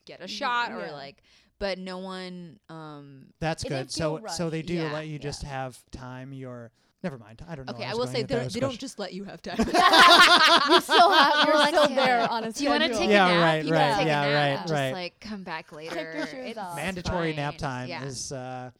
[0.06, 1.22] get a Mhm, shot or like,
[1.58, 2.58] but no one.
[2.68, 3.90] um That's good.
[3.92, 5.18] So feel so they do Yeah, let you yeah.
[5.18, 6.32] just have time.
[6.32, 6.72] Your
[7.04, 7.42] never mind.
[7.48, 7.72] I don't know.
[7.74, 8.28] Okay, where I will say they that.
[8.34, 8.80] don't, was they don't question.
[8.80, 9.56] just let you have time.
[9.58, 9.64] you
[10.80, 11.46] still have.
[11.46, 13.44] You're Well, still there on a Do you want to take Yeah, a nap?
[13.44, 14.58] right, you right, yeah, a nap.
[14.58, 16.12] right, Just like come back later.
[16.16, 16.76] your shoes It's off.
[16.76, 18.04] mandatory nap time Yeah.
[18.04, 18.70] is uh,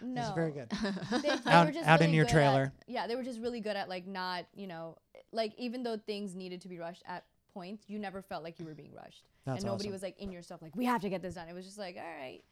[0.00, 0.22] No.
[0.22, 0.70] is very good.
[0.70, 2.72] they, they Out- were just out in your trailer.
[2.80, 4.96] At, yeah, they were just really good at like not, you know,
[5.32, 7.24] like even though things needed to be rushed at
[7.54, 9.28] points, you never felt like you were being rushed.
[9.44, 9.92] That's and nobody awesome.
[9.92, 11.48] was like in your stuff like we have to get this done.
[11.48, 12.42] It was just like, all right,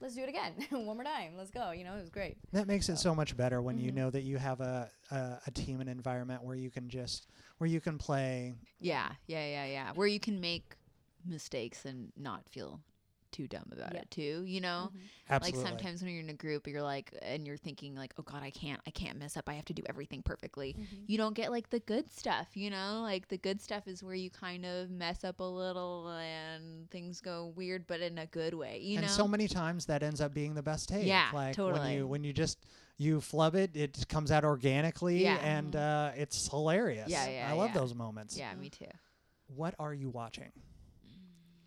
[0.00, 0.52] let's do it again.
[0.86, 1.32] One more time.
[1.36, 1.72] Let's go.
[1.72, 2.36] You know, it was great.
[2.52, 3.94] That makes it so much better when you Mhm.
[3.96, 7.26] know that you have a, a a team and environment where you can just
[7.58, 8.54] where you can play.
[8.80, 9.92] Yeah, yeah, yeah, yeah.
[9.94, 10.76] Where you can make
[11.26, 12.80] mistakes and not feel
[13.34, 14.00] too dumb about Yeah.
[14.00, 14.44] it too.
[14.46, 15.06] You know, mm-hmm.
[15.28, 15.60] Absolutely.
[15.60, 18.42] like sometimes when you're in a group, you're like, and you're thinking like, oh god,
[18.42, 19.48] I can't, I can't mess up.
[19.48, 20.76] I have to do everything perfectly.
[20.78, 21.04] Mm-hmm.
[21.06, 22.48] You don't get like the good stuff.
[22.54, 26.08] You know, like the good stuff is where you kind of mess up a little
[26.10, 28.78] and things go weird, but in a good way.
[28.80, 29.12] You and know.
[29.12, 31.06] so many times that ends up being the best take.
[31.06, 32.58] Yeah, like when you when you just
[32.96, 35.36] you flub it, it comes out organically, Yeah.
[35.42, 36.16] and mm-hmm.
[36.16, 37.08] uh, it's hilarious.
[37.08, 37.80] Yeah, yeah, I love yeah.
[37.80, 38.38] those moments.
[38.38, 38.86] yeah, me too.
[39.48, 40.52] What are you watching?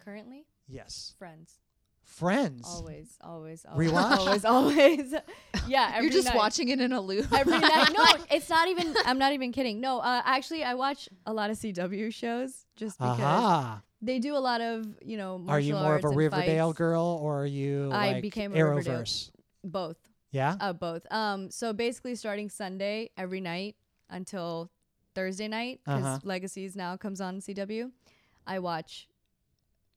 [0.03, 1.59] Currently, Yes, Friends.
[2.03, 2.63] Friends.
[2.65, 4.18] Always, always, always, Rewatch?
[4.18, 5.13] always, always.
[5.68, 6.36] yeah, every you're just night.
[6.38, 7.32] watching it in a loop.
[7.34, 7.89] every night.
[7.93, 8.95] No, it's not even.
[9.05, 9.82] I'm not even kidding.
[9.82, 13.82] No, uh, actually, I watch a lot of CW shows just because Aha.
[14.01, 15.38] they do a lot of you know.
[15.38, 15.53] More shows.
[15.55, 16.78] Are you martial more of a arts and Riverdale fights.
[16.78, 19.32] girl or are you I like became a Riverdale- Arrowverse?
[19.65, 19.97] Both.
[20.32, 20.55] Yeah.
[20.59, 21.05] Uh, both.
[21.11, 23.76] Um, so basically, starting Sunday every night
[24.09, 24.72] until
[25.13, 26.20] Thursday night, because Uh-huh.
[26.24, 27.91] Legacies now comes on CW.
[28.45, 29.07] I watch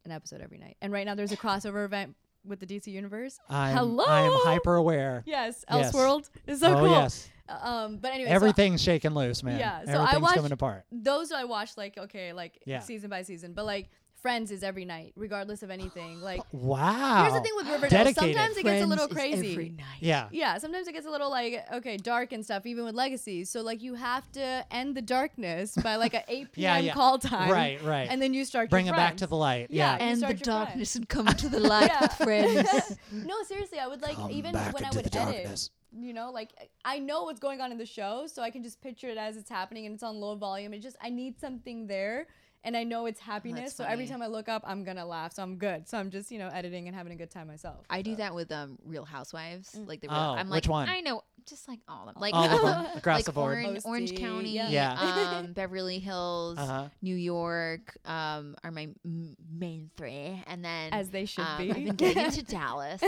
[0.05, 3.39] an episode every night, and right now there's a crossover event with the DC universe.
[3.49, 4.05] I'm, Hello.
[4.07, 5.23] I'm hyper aware.
[5.27, 5.93] Yes, Yes.
[5.93, 6.91] Elseworld is so oh cool.
[6.91, 9.59] yes, Um, but anyway, so everything's shaking loose, man.
[9.59, 10.85] Yeah, so I everything's watched- coming apart.
[10.91, 12.79] those I watch like okay, like Yeah.
[12.79, 13.53] season by season.
[13.53, 13.91] But like
[14.23, 16.21] Friends is every night, regardless of anything.
[16.31, 17.23] Like Wow.
[17.23, 18.05] here's the thing with Riverdale.
[18.05, 18.35] Dedicated.
[18.37, 19.53] Sometimes it gets a little Friends is crazy.
[19.53, 19.87] every night.
[20.01, 20.29] Yeah.
[20.31, 23.45] Yeah, sometimes it gets a little like okay, dark and stuff, even with Legacy.
[23.45, 26.53] So like you have to end the darkness by like a 8 p.m.
[26.57, 26.93] Yeah, yeah.
[26.95, 28.09] call time, Right, right.
[28.11, 29.69] And then you start Bring your it back to the light.
[29.71, 29.97] Yeah.
[29.97, 30.05] Yeah.
[30.05, 30.67] You And start the your friends.
[30.69, 32.01] darkness and come to the light Yeah.
[32.03, 32.99] with friends.
[33.13, 35.35] no, seriously, I would like Come even back when I into would the edit.
[35.35, 35.71] darkness.
[35.93, 36.51] You know, like
[36.85, 39.37] I know what's going on in the show, so I can just picture it as
[39.37, 40.73] it's happening, and it's on low volume.
[40.73, 42.29] It just I need something there,
[42.65, 43.75] and I know it's happiness.
[43.75, 45.33] So every time I look up, I'm gonna laugh.
[45.35, 45.89] So I'm good.
[45.89, 47.85] So I'm just you know editing and having a good time myself.
[47.91, 50.17] I do that with um Real Housewives, like the real.
[50.17, 50.89] Oh, I'm which like, one?
[50.89, 53.65] I know, just like all of them, like All of them across like the board.
[53.65, 54.69] Orange, Orange County, yeah.
[54.71, 55.39] Yeah.
[55.45, 56.89] um, Beverly Hills, Uh-huh.
[57.03, 61.71] New York, um, are my m- main three, and then As they should um, be.
[61.71, 63.03] I've been getting into Dallas,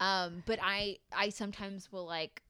[0.00, 2.42] um, but I I sometimes will like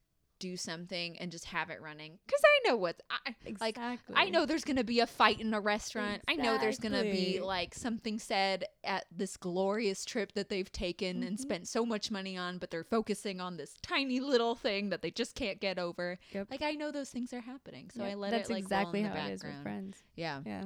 [0.45, 3.79] do something and just have it running because I know what's I like.
[4.15, 6.23] I know there's gonna be a fight in a restaurant.
[6.29, 11.23] I know there's gonna be like something said at this glorious trip that they've taken
[11.23, 11.41] and Mhm.
[11.41, 15.11] spent so much money on, but they're focusing on this tiny little thing that they
[15.11, 16.19] just can't get over.
[16.33, 16.49] Yep.
[16.51, 19.01] Like I know those things are happening, so Yep, I let That's it like exactly
[19.01, 19.63] roll in the how it is with background.
[19.63, 20.03] friends.
[20.15, 20.43] Yeah.
[20.45, 20.65] Yeah,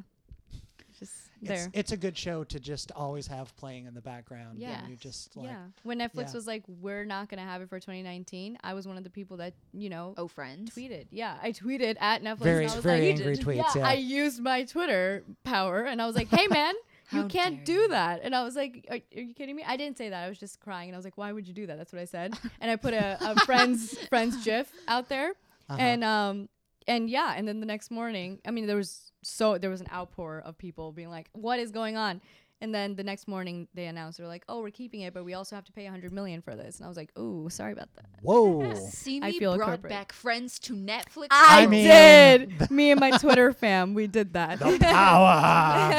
[0.99, 1.71] just It's, there.
[1.73, 4.59] it's a good show to just always have playing in the background.
[4.59, 4.87] Yeah.
[4.89, 5.65] You just like, yeah.
[5.85, 6.33] When Netflix yeah.
[6.35, 9.37] was like, "We're not gonna have it for 2019," I was one of the people
[9.39, 10.75] that you know Oh, friends.
[10.75, 11.07] tweeted.
[11.11, 12.39] Yeah, I tweeted at Netflix.
[12.39, 13.57] very, and I was very like, angry tweets.
[13.57, 13.89] yeah, Yeah.
[13.89, 16.75] I used my Twitter power and I was like, "Hey, man,
[17.13, 17.89] you How can't do you.
[17.89, 20.25] that." And I was like, are, "Are you kidding me?" I didn't say that.
[20.25, 22.03] I was just crying, and I was like, "Why would you do that?" That's what
[22.03, 22.35] I said.
[22.61, 25.31] and I put a, a friends friends GIF out there,
[25.69, 25.77] Uh-huh.
[25.81, 26.49] and um
[26.89, 29.89] and yeah, and then the next morning, I mean, there was so there was an
[29.93, 32.21] outpour of people being like, "What is going on?"
[32.61, 35.35] And then the next morning, they announced they're like, "Oh, we're keeping it, but we
[35.35, 37.95] also have to pay 100 million for this." And I was like, "Ooh, sorry about
[37.95, 38.75] that." Whoa.
[38.91, 41.29] See I me feel brought back friends to Netflix.
[41.31, 42.69] I, I mean- did.
[42.73, 44.59] Me and my Twitter fam, we did that.
[44.59, 45.93] the power.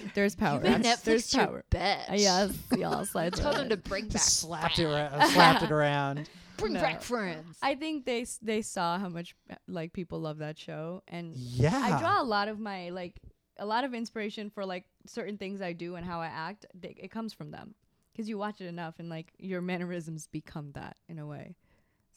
[0.14, 0.62] There's power.
[0.64, 1.64] You made There's Netflix your power.
[1.70, 2.10] bitch.
[2.10, 3.10] Uh, yes, yes.
[3.12, 6.28] That's Tell them to bring back slapped it, around, slapped it around.
[6.56, 6.80] Bring No.
[6.80, 7.58] back friends.
[7.62, 11.34] I think they s- they saw how much uh, like people love that show, and
[11.34, 11.76] Yeah.
[11.76, 13.20] I draw a lot of my like
[13.58, 16.66] a lot of inspiration for like certain things I do and how I act.
[16.74, 17.74] They, it comes from them
[18.12, 21.54] because you watch it enough, and like your mannerisms become that in a way.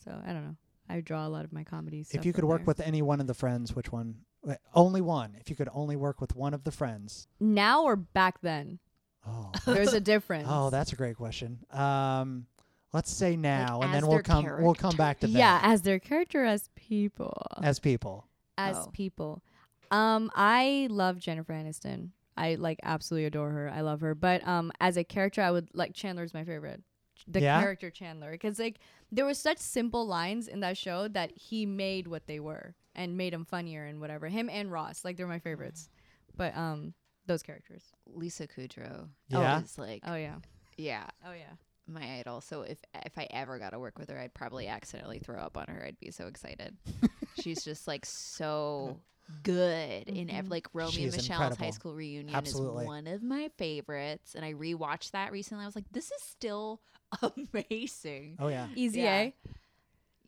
[0.03, 0.55] So I don't know.
[0.89, 2.05] I draw a lot of my comedy.
[2.11, 4.19] if you could work with any one of the friends, which one?
[4.43, 5.35] wait, Only one.
[5.39, 7.27] If you could only work with one of the friends.
[7.41, 8.79] now or back then,
[9.27, 9.51] Oh.
[9.65, 10.47] there's a difference.
[10.49, 11.59] Oh, that's a great question.
[11.71, 12.45] Um,
[12.93, 14.45] let's say now, and then we'll their come.
[14.59, 15.37] We'll come back to that.
[15.37, 17.35] yeah, as their character, as people.
[17.61, 18.27] as people.
[18.57, 18.89] as Oh.
[18.91, 19.43] people.
[19.91, 22.09] Um, I love Jennifer Aniston.
[22.35, 23.69] I like absolutely adore her.
[23.73, 24.13] I love her.
[24.15, 26.81] But um, as a character, I would like Chandler's my favorite.
[27.27, 27.59] The Yeah?
[27.59, 28.77] character Chandler, because like
[29.11, 33.17] there were such simple lines in that show that he made what they were and
[33.17, 34.27] made them funnier and whatever.
[34.27, 35.89] Him and Ross, like they're my favorites.
[36.35, 36.93] But um,
[37.25, 37.83] those characters.
[38.05, 39.07] Lisa Kudrow.
[39.29, 39.57] Yeah?
[39.59, 40.35] oh, is like Oh yeah.
[40.77, 41.55] yeah, Oh yeah.
[41.87, 42.41] My idol.
[42.41, 45.57] So if if I ever got to work with her, I'd probably accidentally throw up
[45.57, 45.83] on her.
[45.85, 46.75] I'd be so excited.
[47.41, 48.99] She's just like so
[49.43, 50.51] good in ev- Mhm.
[50.51, 52.83] like Romeo She and is Michelle's high school reunion Absolutely.
[52.83, 55.63] is one of my favorites, and I rewatched that recently.
[55.63, 56.81] I was like, this is still
[57.53, 58.37] amazing.
[58.39, 58.67] Oh yeah.
[58.75, 59.15] Easy Yeah.
[59.19, 59.33] A.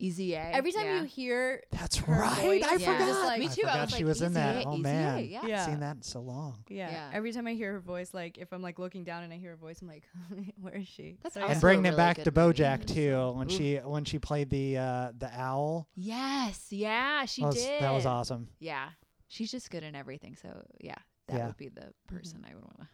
[0.00, 0.40] Easy A.
[0.52, 1.00] Every time yeah.
[1.00, 2.40] you hear That's Her right.
[2.40, 2.92] voice, I yeah.
[2.94, 3.06] forgot.
[3.08, 4.56] Just like- Me too, I forgot was she like, was in that.
[4.56, 5.24] A, oh Easy A, man.
[5.26, 5.46] yeah.
[5.46, 5.66] Yeah.
[5.66, 6.64] Seen that in so long.
[6.68, 6.90] Yeah.
[6.90, 7.10] Yeah.
[7.12, 9.50] Every time I hear her voice, like if I'm like looking down and I hear
[9.50, 10.04] her voice, I'm like,
[10.60, 11.18] where is she?
[11.22, 12.58] That's So, and a bringing it back good to movie.
[12.62, 13.56] BoJack too, when Oof.
[13.56, 15.86] she when she played the uh, the owl.
[15.94, 17.82] Yes, yeah, she that was, did.
[17.82, 18.48] That was awesome.
[18.58, 18.88] Yeah,
[19.28, 20.34] she's just good in everything.
[20.34, 20.48] So
[20.80, 20.94] yeah,
[21.28, 21.46] that Yeah.
[21.46, 22.88] would be the person I would want to.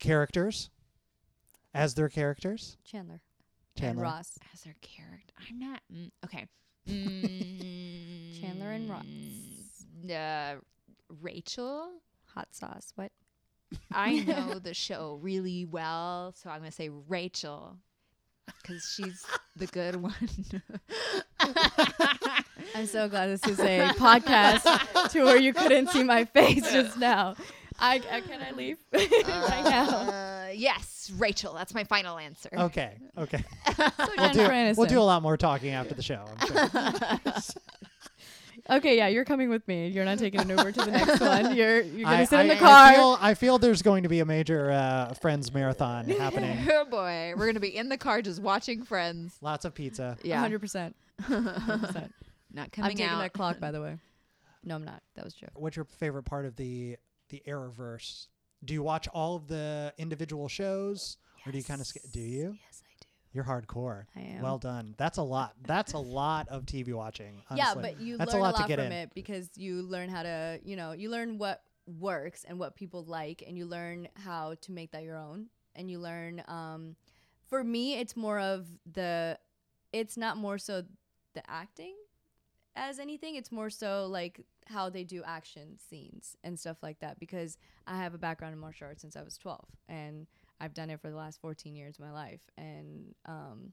[0.00, 0.70] Characters,
[1.72, 2.76] as their characters.
[2.84, 3.20] Chandler,
[3.76, 4.04] Chandler.
[4.04, 4.38] and Ross.
[4.52, 5.34] as their character.
[5.50, 6.46] I'm not mm, okay.
[6.86, 9.06] Mm, Chandler and Ross.
[10.10, 10.56] Uh,
[11.22, 11.92] Rachel.
[12.34, 12.92] Hot sauce.
[12.94, 13.10] What?
[13.90, 17.78] I know the show really well, so I'm gonna say Rachel
[18.60, 19.24] because she's
[19.56, 20.14] the good one.
[22.74, 26.98] I'm so glad this is a podcast to where you couldn't see my face just
[26.98, 27.34] now.
[27.78, 30.33] I, I can I leave right now?
[30.54, 31.54] Yes, Rachel.
[31.54, 32.50] That's my final answer.
[32.52, 32.92] Okay.
[33.18, 33.44] Okay.
[33.76, 36.24] So We'll do, Jennifer we'll do a lot more talking after the show.
[36.38, 37.40] I'm sure.
[38.70, 39.88] Okay, yeah, you're coming with me.
[39.88, 41.54] You're not taking an Uber to the next one.
[41.54, 42.70] You're you're gonna I, sit in the car.
[42.70, 46.66] I feel, I feel there's going to be a major uh, Friends marathon happening.
[46.70, 49.36] Oh boy, we're gonna be in the car just watching Friends.
[49.42, 50.16] Lots of pizza.
[50.22, 50.96] Yeah, hundred percent.
[51.28, 52.10] not coming
[52.54, 53.18] I'm coming taking out.
[53.18, 53.98] that clock, by the way.
[54.64, 55.02] No, I'm not.
[55.14, 55.50] That was a joke.
[55.56, 56.96] What's your favorite part of the
[57.28, 58.28] the Arrowverse
[58.64, 62.20] do you watch all of the individual shows, or do you kind of sk- do
[62.20, 62.56] you?
[62.64, 63.06] Yes, I do.
[63.32, 64.04] You're hardcore.
[64.16, 64.42] I am.
[64.42, 64.94] Well done.
[64.96, 65.54] That's a lot.
[65.66, 67.42] That's a lot of TV watching.
[67.54, 68.92] Yeah, but you That's learn a lot, a get from in.
[68.92, 73.04] it because you learn how to, you know, you learn what works and what people
[73.04, 75.46] like, and you learn how to make that your own.
[75.76, 76.94] And you learn, um,
[77.48, 79.36] for me, it's more of the,
[79.92, 80.84] it's not more so
[81.34, 81.94] the acting
[82.76, 83.34] as anything.
[83.34, 87.98] It's more so like how they do action scenes and stuff like that because I
[87.98, 90.26] have a background in martial arts since I was 12 and
[90.60, 92.40] I've done it for the last 14 years of my life.
[92.56, 93.72] And um,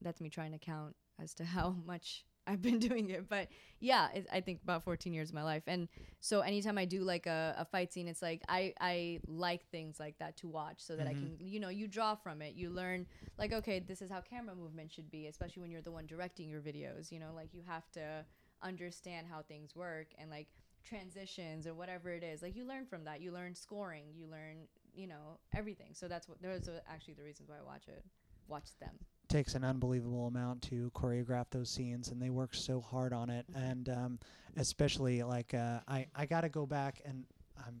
[0.00, 3.28] that's me trying to count as to how much I've been doing it.
[3.28, 3.48] But
[3.80, 5.62] yeah, it, I think about 14 years of my life.
[5.66, 5.88] And
[6.20, 9.98] so anytime I do like a, a fight scene, it's like I, I like things
[9.98, 12.54] like that to watch so that I can, you know, you draw from it.
[12.54, 13.06] You learn,
[13.38, 16.48] like, okay, this is how camera movement should be, especially when you're the one directing
[16.48, 17.10] your videos.
[17.10, 18.24] You know, like you have to
[18.62, 20.48] understand how things work and like
[20.84, 22.42] transitions or whatever it is.
[22.42, 23.20] Like you learn from that.
[23.20, 25.90] You learn scoring, you learn, you know, everything.
[25.92, 28.04] So that's what, those are actually the reasons why I watch it,
[28.48, 28.90] watch them.
[29.28, 33.46] takes an unbelievable amount to choreograph those scenes and they work so hard on it
[33.54, 34.18] and um,
[34.56, 37.24] especially like uh, I, I gotta go back and
[37.64, 37.80] I'm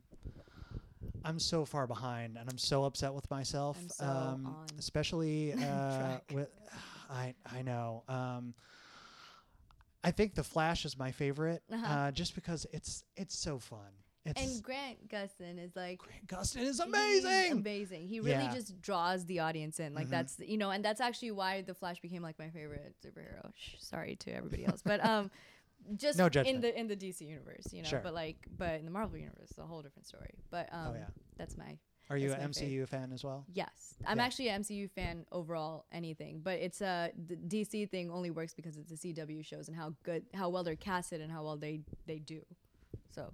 [1.24, 5.52] I'm so far behind and I'm so upset with myself I'm so um, on especially
[5.70, 6.48] uh, with
[7.10, 8.54] I I know um,
[10.02, 11.86] I think the Flash is my favorite Uh-huh.
[11.86, 13.92] uh, just because it's it's so fun
[14.24, 18.06] it's And Grant Gustin is like Grant Gustin is amazing amazing.
[18.06, 18.52] He really Yeah.
[18.54, 19.94] just draws the audience in.
[19.94, 20.10] Like Mhm.
[20.10, 23.50] that's you know, and that's actually why the Flash became like my favorite superhero.
[23.56, 25.30] Shh, sorry to everybody else, but um,
[25.96, 27.88] just No in the in the DC universe, you know.
[27.88, 28.00] Sure.
[28.02, 30.34] But like, but in the Marvel universe, it's a whole different story.
[30.50, 31.78] But um, oh yeah that's my
[32.10, 32.50] are you an.
[32.50, 34.24] MCU fan as well Yes, I'm Yeah.
[34.24, 35.86] actually an MCU fan overall.
[35.92, 39.76] Anything, but it's a the DC thing only works because it's the CW shows and
[39.76, 42.42] how good, how well they're casted and how well they they do.
[43.12, 43.32] So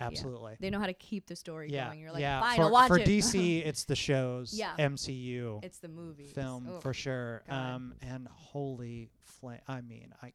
[0.00, 2.00] absolutely they know how to keep the story yeah, going.
[2.00, 2.40] You're like, yeah.
[2.40, 3.06] fine, for, I'll watch for it.
[3.06, 4.52] DC, it's the shows.
[4.52, 4.72] Yeah.
[4.78, 7.42] MCU it's the movie film for sure.
[7.48, 7.74] God.
[7.74, 9.60] Um, and holy flame!
[9.68, 10.32] I mean, I,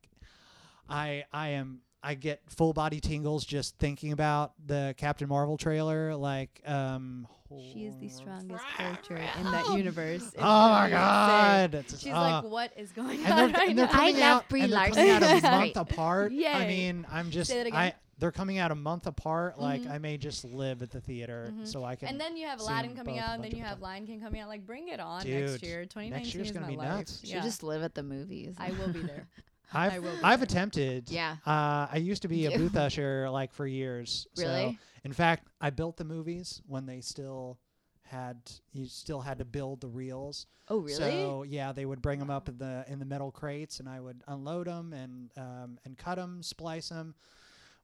[0.90, 1.82] I, I am.
[2.04, 6.16] I get full body tingles just thinking about the Captain Marvel trailer.
[6.16, 7.28] Like, um,
[7.74, 10.24] She is the strongest character in that universe.
[10.24, 11.76] It's Oh my god!
[11.76, 14.16] It's just- She's uh, like, what is going and on they're, right and they're coming
[14.18, 14.50] I out.
[14.50, 15.78] Brie and they're coming out a month great.
[15.78, 16.32] apart.
[16.32, 17.52] I mean, I'm just.
[17.52, 17.94] I.
[18.18, 19.60] They're coming out a month apart.
[19.60, 19.90] Like, Mhm.
[19.92, 21.68] I may just live at the theater Mhm.
[21.68, 22.08] so I can.
[22.10, 23.82] And then you have Aladdin coming out, and then you have times.
[23.82, 24.48] Lion King coming out.
[24.48, 25.86] Like, bring it on Dude, next year.
[25.86, 26.88] 2019 year's is gonna my be life.
[26.88, 27.20] nuts.
[27.22, 27.42] Should Yeah.
[27.42, 28.54] just live at the movies.
[28.60, 29.28] I will be there.
[29.74, 31.10] I've I've attempted.
[31.10, 31.38] Yeah.
[31.46, 34.28] Uh, I used to be a booth usher like for years.
[34.34, 34.80] So, Really?
[35.04, 37.60] in fact, I built the movies when they still
[38.04, 38.38] had
[38.74, 40.46] you still had to build the reels.
[40.68, 40.94] oh, really?
[40.96, 44.00] So yeah, they would bring them up in the in the metal crates, and I
[44.02, 47.16] would unload them and um, and cut them, splice them,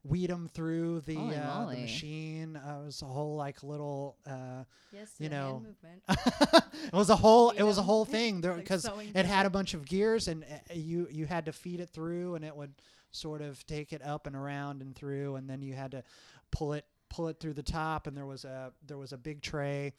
[0.07, 2.55] weed them through the uh, the machine.
[2.55, 4.17] Uh, it was a whole like little.
[4.25, 6.01] Uh, Yes, You know, movement.
[6.87, 9.49] it was a whole it was a whole thing Like because sewing it had a
[9.49, 12.73] bunch of gears and uh, you you had to feed it through and it would
[13.11, 16.03] sort of take it up and around and through and then you had to
[16.51, 19.41] pull it pull it through the top and there was a there was a big
[19.41, 19.93] tray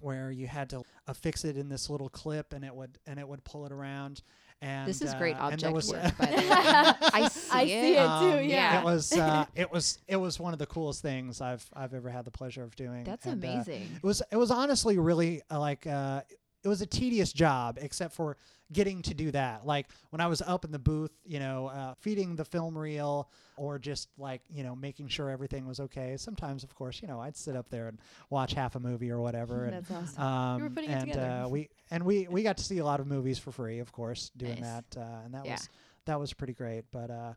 [0.00, 3.28] where you had to affix it in this little clip and it would and it
[3.28, 4.22] would pull it around
[4.62, 6.26] and This is great uh, and there object was work, by.
[7.12, 7.68] I see I it.
[7.68, 7.96] see it
[8.32, 8.38] too.
[8.40, 8.80] um, Yeah.
[8.80, 12.10] it was uh, it was it was one of the coolest things I've I've ever
[12.10, 13.04] had the pleasure of doing.
[13.04, 13.88] That's and, uh, amazing.
[13.96, 16.22] it was it was honestly really uh, like uh,
[16.62, 18.36] it was a tedious job, except for
[18.72, 19.66] getting to do that.
[19.66, 23.30] Like when I was up in the booth, you know, uh, feeding the film reel
[23.56, 26.16] or just like you know making sure everything was okay.
[26.16, 27.98] Sometimes, of course, you know, I'd sit up there and
[28.28, 29.64] watch half a movie or whatever.
[29.72, 30.22] and, That's awesome.
[30.22, 31.26] um, were putting it and together.
[31.44, 33.90] Uh, we and we we got to see a lot of movies for free, of
[33.92, 34.82] course, doing Nice.
[34.92, 35.52] that, uh, and that Yeah.
[35.52, 35.68] was
[36.06, 36.84] that was pretty great.
[36.90, 37.32] But uh,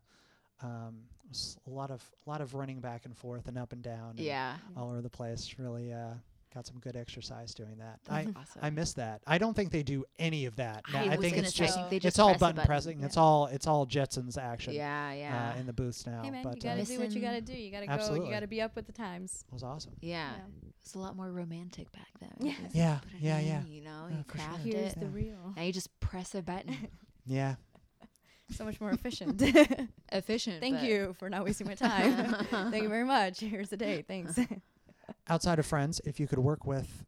[0.62, 3.82] um, was a lot of a lot of running back and forth and up and
[3.82, 4.56] down, and Yeah.
[4.78, 5.56] all over the place.
[5.58, 6.14] Really uh,
[6.54, 8.00] got some good exercise doing that.
[8.10, 8.62] I Awesome.
[8.62, 9.22] I miss that.
[9.26, 10.84] I don't think they do any of that.
[10.94, 12.68] I, I think it's say, just I think they it's all button button.
[12.68, 13.00] pressing.
[13.00, 13.06] Yeah.
[13.08, 14.74] It's all it's all Jetsons action.
[14.74, 15.54] Yeah, yeah.
[15.56, 17.42] Uh, in the booths now, Hey man, but you gotta uh, do what you gotta
[17.42, 17.54] do.
[17.54, 18.14] You gotta go.
[18.16, 19.44] You gotta be up with the times.
[19.48, 19.94] it was awesome.
[20.02, 20.32] yeah.
[20.36, 20.42] Yeah.
[20.82, 22.34] It's a lot more romantic back then.
[22.40, 22.54] Yeah.
[22.74, 23.62] Yeah, yeah, in, yeah.
[23.66, 24.48] You know, Yeah, you for sure.
[24.48, 25.00] craft Here's it.
[25.00, 25.54] the real.
[25.56, 26.76] Now you just press a button.
[27.26, 27.56] Yeah.
[28.52, 29.42] so much more efficient.
[30.12, 30.60] Efficient.
[30.60, 32.34] Thank you for not wasting my time.
[32.52, 33.40] Thank you very much.
[33.40, 34.08] Here's the date.
[34.10, 34.38] Thanks.
[35.30, 37.06] Outside of friends, if you could work with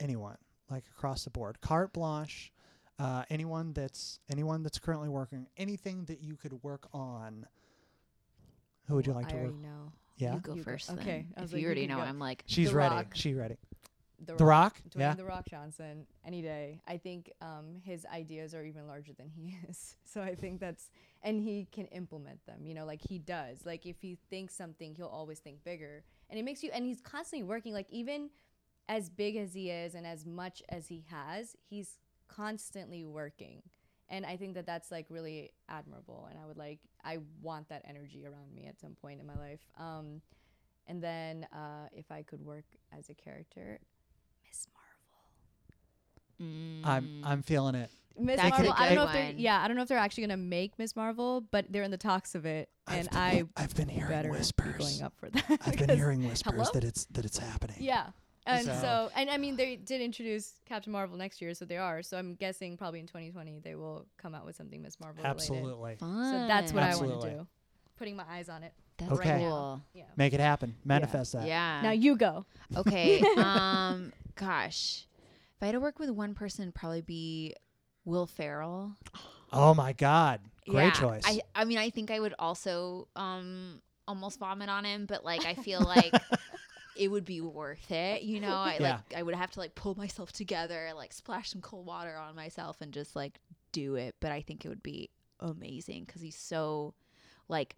[0.00, 0.36] anyone,
[0.70, 2.52] like across the board, carte blanche,
[2.98, 7.46] uh, anyone that's anyone that's currently working, anything that you could work on,
[8.86, 9.44] who would you like I to work?
[9.44, 9.92] already know.
[10.16, 10.90] Yeah, You go You go- first.
[10.90, 11.34] okay, Then.
[11.36, 12.08] I was If like, you you already can know, go.
[12.08, 12.94] I'm like, she's The ready.
[12.96, 13.06] Rock.
[13.14, 13.56] She ready.
[14.26, 14.80] The, The Rock.
[14.90, 15.14] Dwayne Yeah.
[15.14, 16.80] the Rock Johnson any day.
[16.88, 19.94] I think um, his ideas are even larger than he is.
[20.04, 20.90] So I think that's
[21.22, 22.64] and he can implement them.
[22.66, 23.64] You know, like he does.
[23.64, 26.70] Like if he thinks something, he'll always think bigger, and it makes you.
[26.72, 27.72] And he's constantly working.
[27.72, 28.30] Like even
[28.88, 31.98] as big as he is and as much as he has, he's
[32.28, 33.62] constantly working.
[34.08, 36.28] And I think that that's like really admirable.
[36.30, 39.36] And I would like, I want that energy around me at some point in my
[39.36, 39.60] life.
[39.78, 40.22] Um,
[40.86, 42.64] and then uh, if I could work
[42.96, 43.80] as a character,
[44.46, 44.66] Miss
[46.38, 46.84] Marvel.
[46.84, 47.90] I'm I'm feeling it.
[48.20, 48.72] Miss That's Marvel.
[48.72, 49.38] a I don't know if they're one.
[49.38, 51.96] yeah, I don't know if they're actually gonna make Miss Marvel, but they're in the
[51.96, 54.76] talks of it, and I've been, I I've been hearing better be whispers.
[54.76, 55.44] going up for that.
[55.48, 56.70] I've been 'cause- hearing whispers Hello?
[56.74, 57.76] that it's that it's happening.
[57.80, 58.06] Yeah.
[58.46, 59.10] And So- so.
[59.14, 62.02] and I mean, they did introduce Captain Marvel next year, so they are.
[62.02, 65.36] So I'm guessing probably in 2020 they will come out with something Miss Marvel related.
[65.36, 65.96] Absolutely.
[65.96, 66.24] Fun.
[66.24, 67.46] So that's what I want to do.
[67.98, 68.72] Putting my eyes on it.
[68.96, 69.38] That's Okay.
[69.40, 69.82] cool.
[69.92, 70.04] Yeah.
[70.16, 70.74] Make it happen.
[70.84, 71.46] Manifest that.
[71.46, 71.82] Yeah.
[71.82, 72.46] Now you go.
[72.76, 73.20] Okay.
[73.36, 74.12] um.
[74.34, 75.06] Gosh,
[75.58, 77.54] if I had to work with one person, it'd probably be
[78.04, 78.92] Will Ferrell.
[79.52, 80.40] Oh my God.
[80.68, 80.90] Great yeah.
[80.92, 81.22] choice.
[81.26, 81.40] I.
[81.54, 85.54] I mean, I think I would also um almost vomit on him, but like I
[85.54, 86.14] feel like
[86.94, 88.22] it would be worth it.
[88.22, 88.98] You know, I Yeah.
[89.00, 92.36] like I would have to like pull myself together, like splash some cold water on
[92.36, 93.40] myself, and just like
[93.72, 94.14] do it.
[94.20, 96.94] But I think it would be amazing because he's so
[97.48, 97.74] like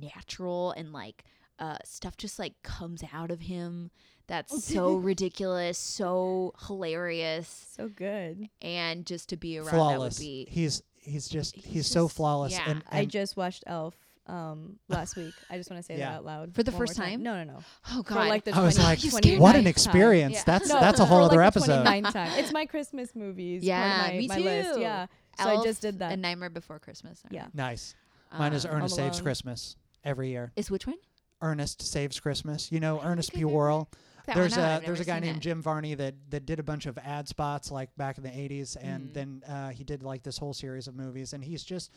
[0.00, 1.24] natural and like
[1.58, 3.90] uh stuff just like comes out of him
[4.26, 8.48] that's so ridiculous so hilarious So good.
[8.62, 10.16] and just to be around flawless.
[10.16, 12.52] that would be He's he's just he's, He's so just- flawless.
[12.52, 12.64] yeah.
[12.66, 13.94] And, I just watched Elf
[14.26, 15.34] um last week.
[15.50, 16.12] I just want to say Yeah.
[16.12, 17.22] that out loud For the first more time?
[17.22, 17.58] No, no, no.
[17.92, 19.38] oh For god like the I was like, You scared me.
[19.38, 20.34] what an experience.
[20.36, 20.42] Yeah.
[20.46, 21.84] That's No, that's a whole like other the episode.
[21.86, 22.38] 29th time.
[22.38, 23.62] It's my Christmas movies.
[23.62, 24.74] Yeah, part of my, me my list.
[24.76, 24.80] too.
[24.80, 25.06] Yeah.
[25.38, 26.12] So Elf I just did that.
[26.12, 27.48] a nightmare before christmas All Yeah.
[27.52, 27.94] Nice.
[28.38, 30.52] Mine is Um, Ernest Saves Christmas every year.
[30.56, 30.96] is which one
[31.42, 32.72] Ernest Saves Christmas.
[32.72, 33.38] You know Ernest P.
[33.40, 33.44] P.
[33.44, 33.90] I've ever- Worrell.
[34.26, 35.40] That there's one, a I've there's a guy named it.
[35.40, 38.76] Jim Varney that that did a bunch of ad spots like back in the 80s
[38.80, 39.12] and Mhm.
[39.14, 41.90] then uh, he did like this whole series of movies and he's just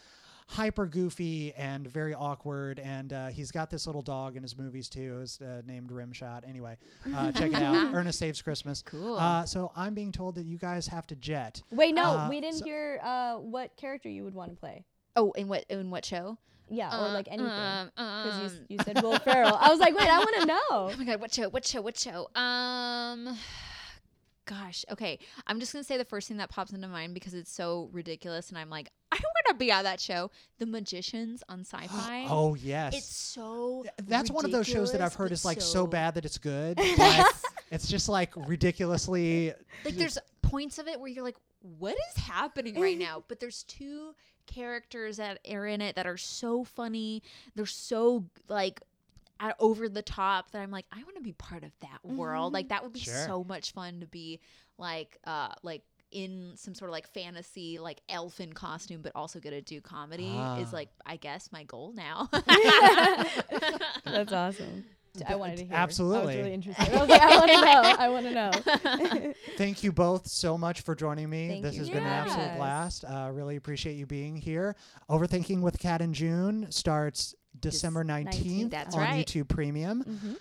[0.49, 4.87] hyper goofy and very awkward and uh, he's got this little dog in his movies
[4.87, 6.77] too is uh, named Rimshot anyway
[7.13, 10.57] uh, check it out Ernest Saves Christmas cool uh, so I'm being told that you
[10.57, 14.23] guys have to jet Wait, no, uh, we didn't so- hear uh, what character you
[14.23, 14.85] would want to play.
[15.17, 16.37] oh in what in what show
[16.69, 17.49] Yeah, or Uh, like anything.
[17.49, 19.55] um, Because you, um, you said Will Ferrell.
[19.55, 20.57] I was like, wait, I want to know.
[20.69, 21.49] Oh my god, what show?
[21.49, 21.81] What show?
[21.81, 22.27] What show?
[22.35, 23.37] Um
[24.45, 25.19] gosh, okay.
[25.45, 28.49] I'm just gonna say the first thing that pops into mind because it's so ridiculous
[28.49, 30.31] and I'm like, I wanna be on that show.
[30.59, 32.27] The Magicians on Syfy.
[32.29, 35.63] oh yes It's so that's one of those shows that I've heard is like but
[35.63, 37.25] so bad that it's good like,
[37.71, 39.53] it's just like ridiculously
[39.85, 41.35] like there's points of it where you're like
[41.79, 44.13] what is happening right now but there's two
[44.47, 47.21] characters that are in it that are so funny
[47.55, 48.81] they're so like
[49.39, 52.53] at, over the top that i'm like i want to be part of that world
[52.53, 53.13] like that would be Sure.
[53.27, 54.39] so much fun to be
[54.79, 59.49] like uh like in some sort of like fantasy like elfin costume but also get
[59.51, 60.69] to do comedy is Ah.
[60.71, 62.29] like i guess my goal now
[64.05, 64.85] That's awesome.
[65.27, 65.73] I wanted to hear.
[65.75, 66.25] I Absolutely.
[66.27, 66.93] was really interested.
[66.93, 67.95] I was like, I want to know.
[67.99, 69.33] I want to know.
[69.57, 71.47] Thank you both so much for joining me.
[71.49, 72.57] Thank this you has for been an absolute us.
[72.57, 73.05] blast.
[73.05, 74.75] Uh, really appreciate you being here.
[75.09, 79.25] Overthinking with Kat and June starts December 19th, 19th, that's on right.
[79.25, 80.01] YouTube Premium.
[80.01, 80.33] hmm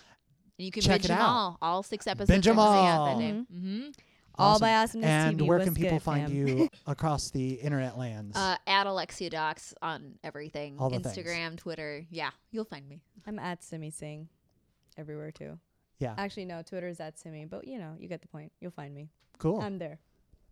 [0.59, 1.27] you can Check binge it them out.
[1.29, 3.05] all all six episodes Binge 'em are coming all.
[3.05, 3.31] that day.
[3.31, 3.45] Mhm.
[3.53, 3.93] Mhm.
[4.39, 4.61] All Awesome.
[4.65, 5.47] by Awesomeness And TV.
[5.47, 6.35] where can people good, find fam?
[6.35, 8.35] you across the internet lands?
[8.35, 10.77] Uh, at Alexia Dox on everything.
[10.79, 11.15] All the things.
[11.15, 12.05] Instagram, Twitter.
[12.09, 13.01] Yeah, you'll find me.
[13.27, 14.29] I'm at Simmi Singh
[14.97, 15.57] everywhere too.
[15.99, 16.13] Yeah.
[16.17, 18.51] Actually, no, Twitter is at Simmi, but you know, you get the point.
[18.59, 19.09] You'll find me.
[19.37, 19.59] cool.
[19.61, 19.99] I'm there.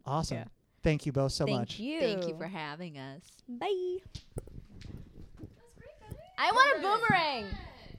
[0.06, 0.38] awesome.
[0.38, 0.46] yeah.
[0.84, 1.80] Thank you both so Thank much.
[1.80, 2.00] you.
[2.00, 3.24] Thank you for having us.
[3.50, 3.98] Bye.
[4.06, 6.20] That's great.
[6.38, 7.46] I want a boomerang.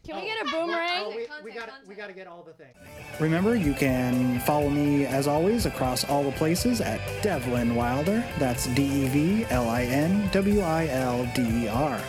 [0.07, 0.25] Can we oh.
[0.25, 0.89] get a boomerang?
[1.05, 1.43] Oh,
[1.89, 2.77] we got to get all the things.
[3.19, 8.25] Remember, you can follow me as always across all the places at Devlin Wilder.
[8.39, 12.01] That's D E V L I N W I L D E R.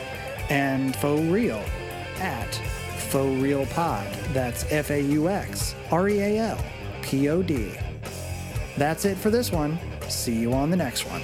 [0.50, 1.64] And Faux Real
[2.20, 2.62] at
[3.10, 4.08] Faux Real Pod.
[4.34, 6.66] That's F A U X R E A L
[7.02, 7.72] P O D.
[8.78, 9.80] That's it for this one.
[10.10, 11.22] See you on the next one.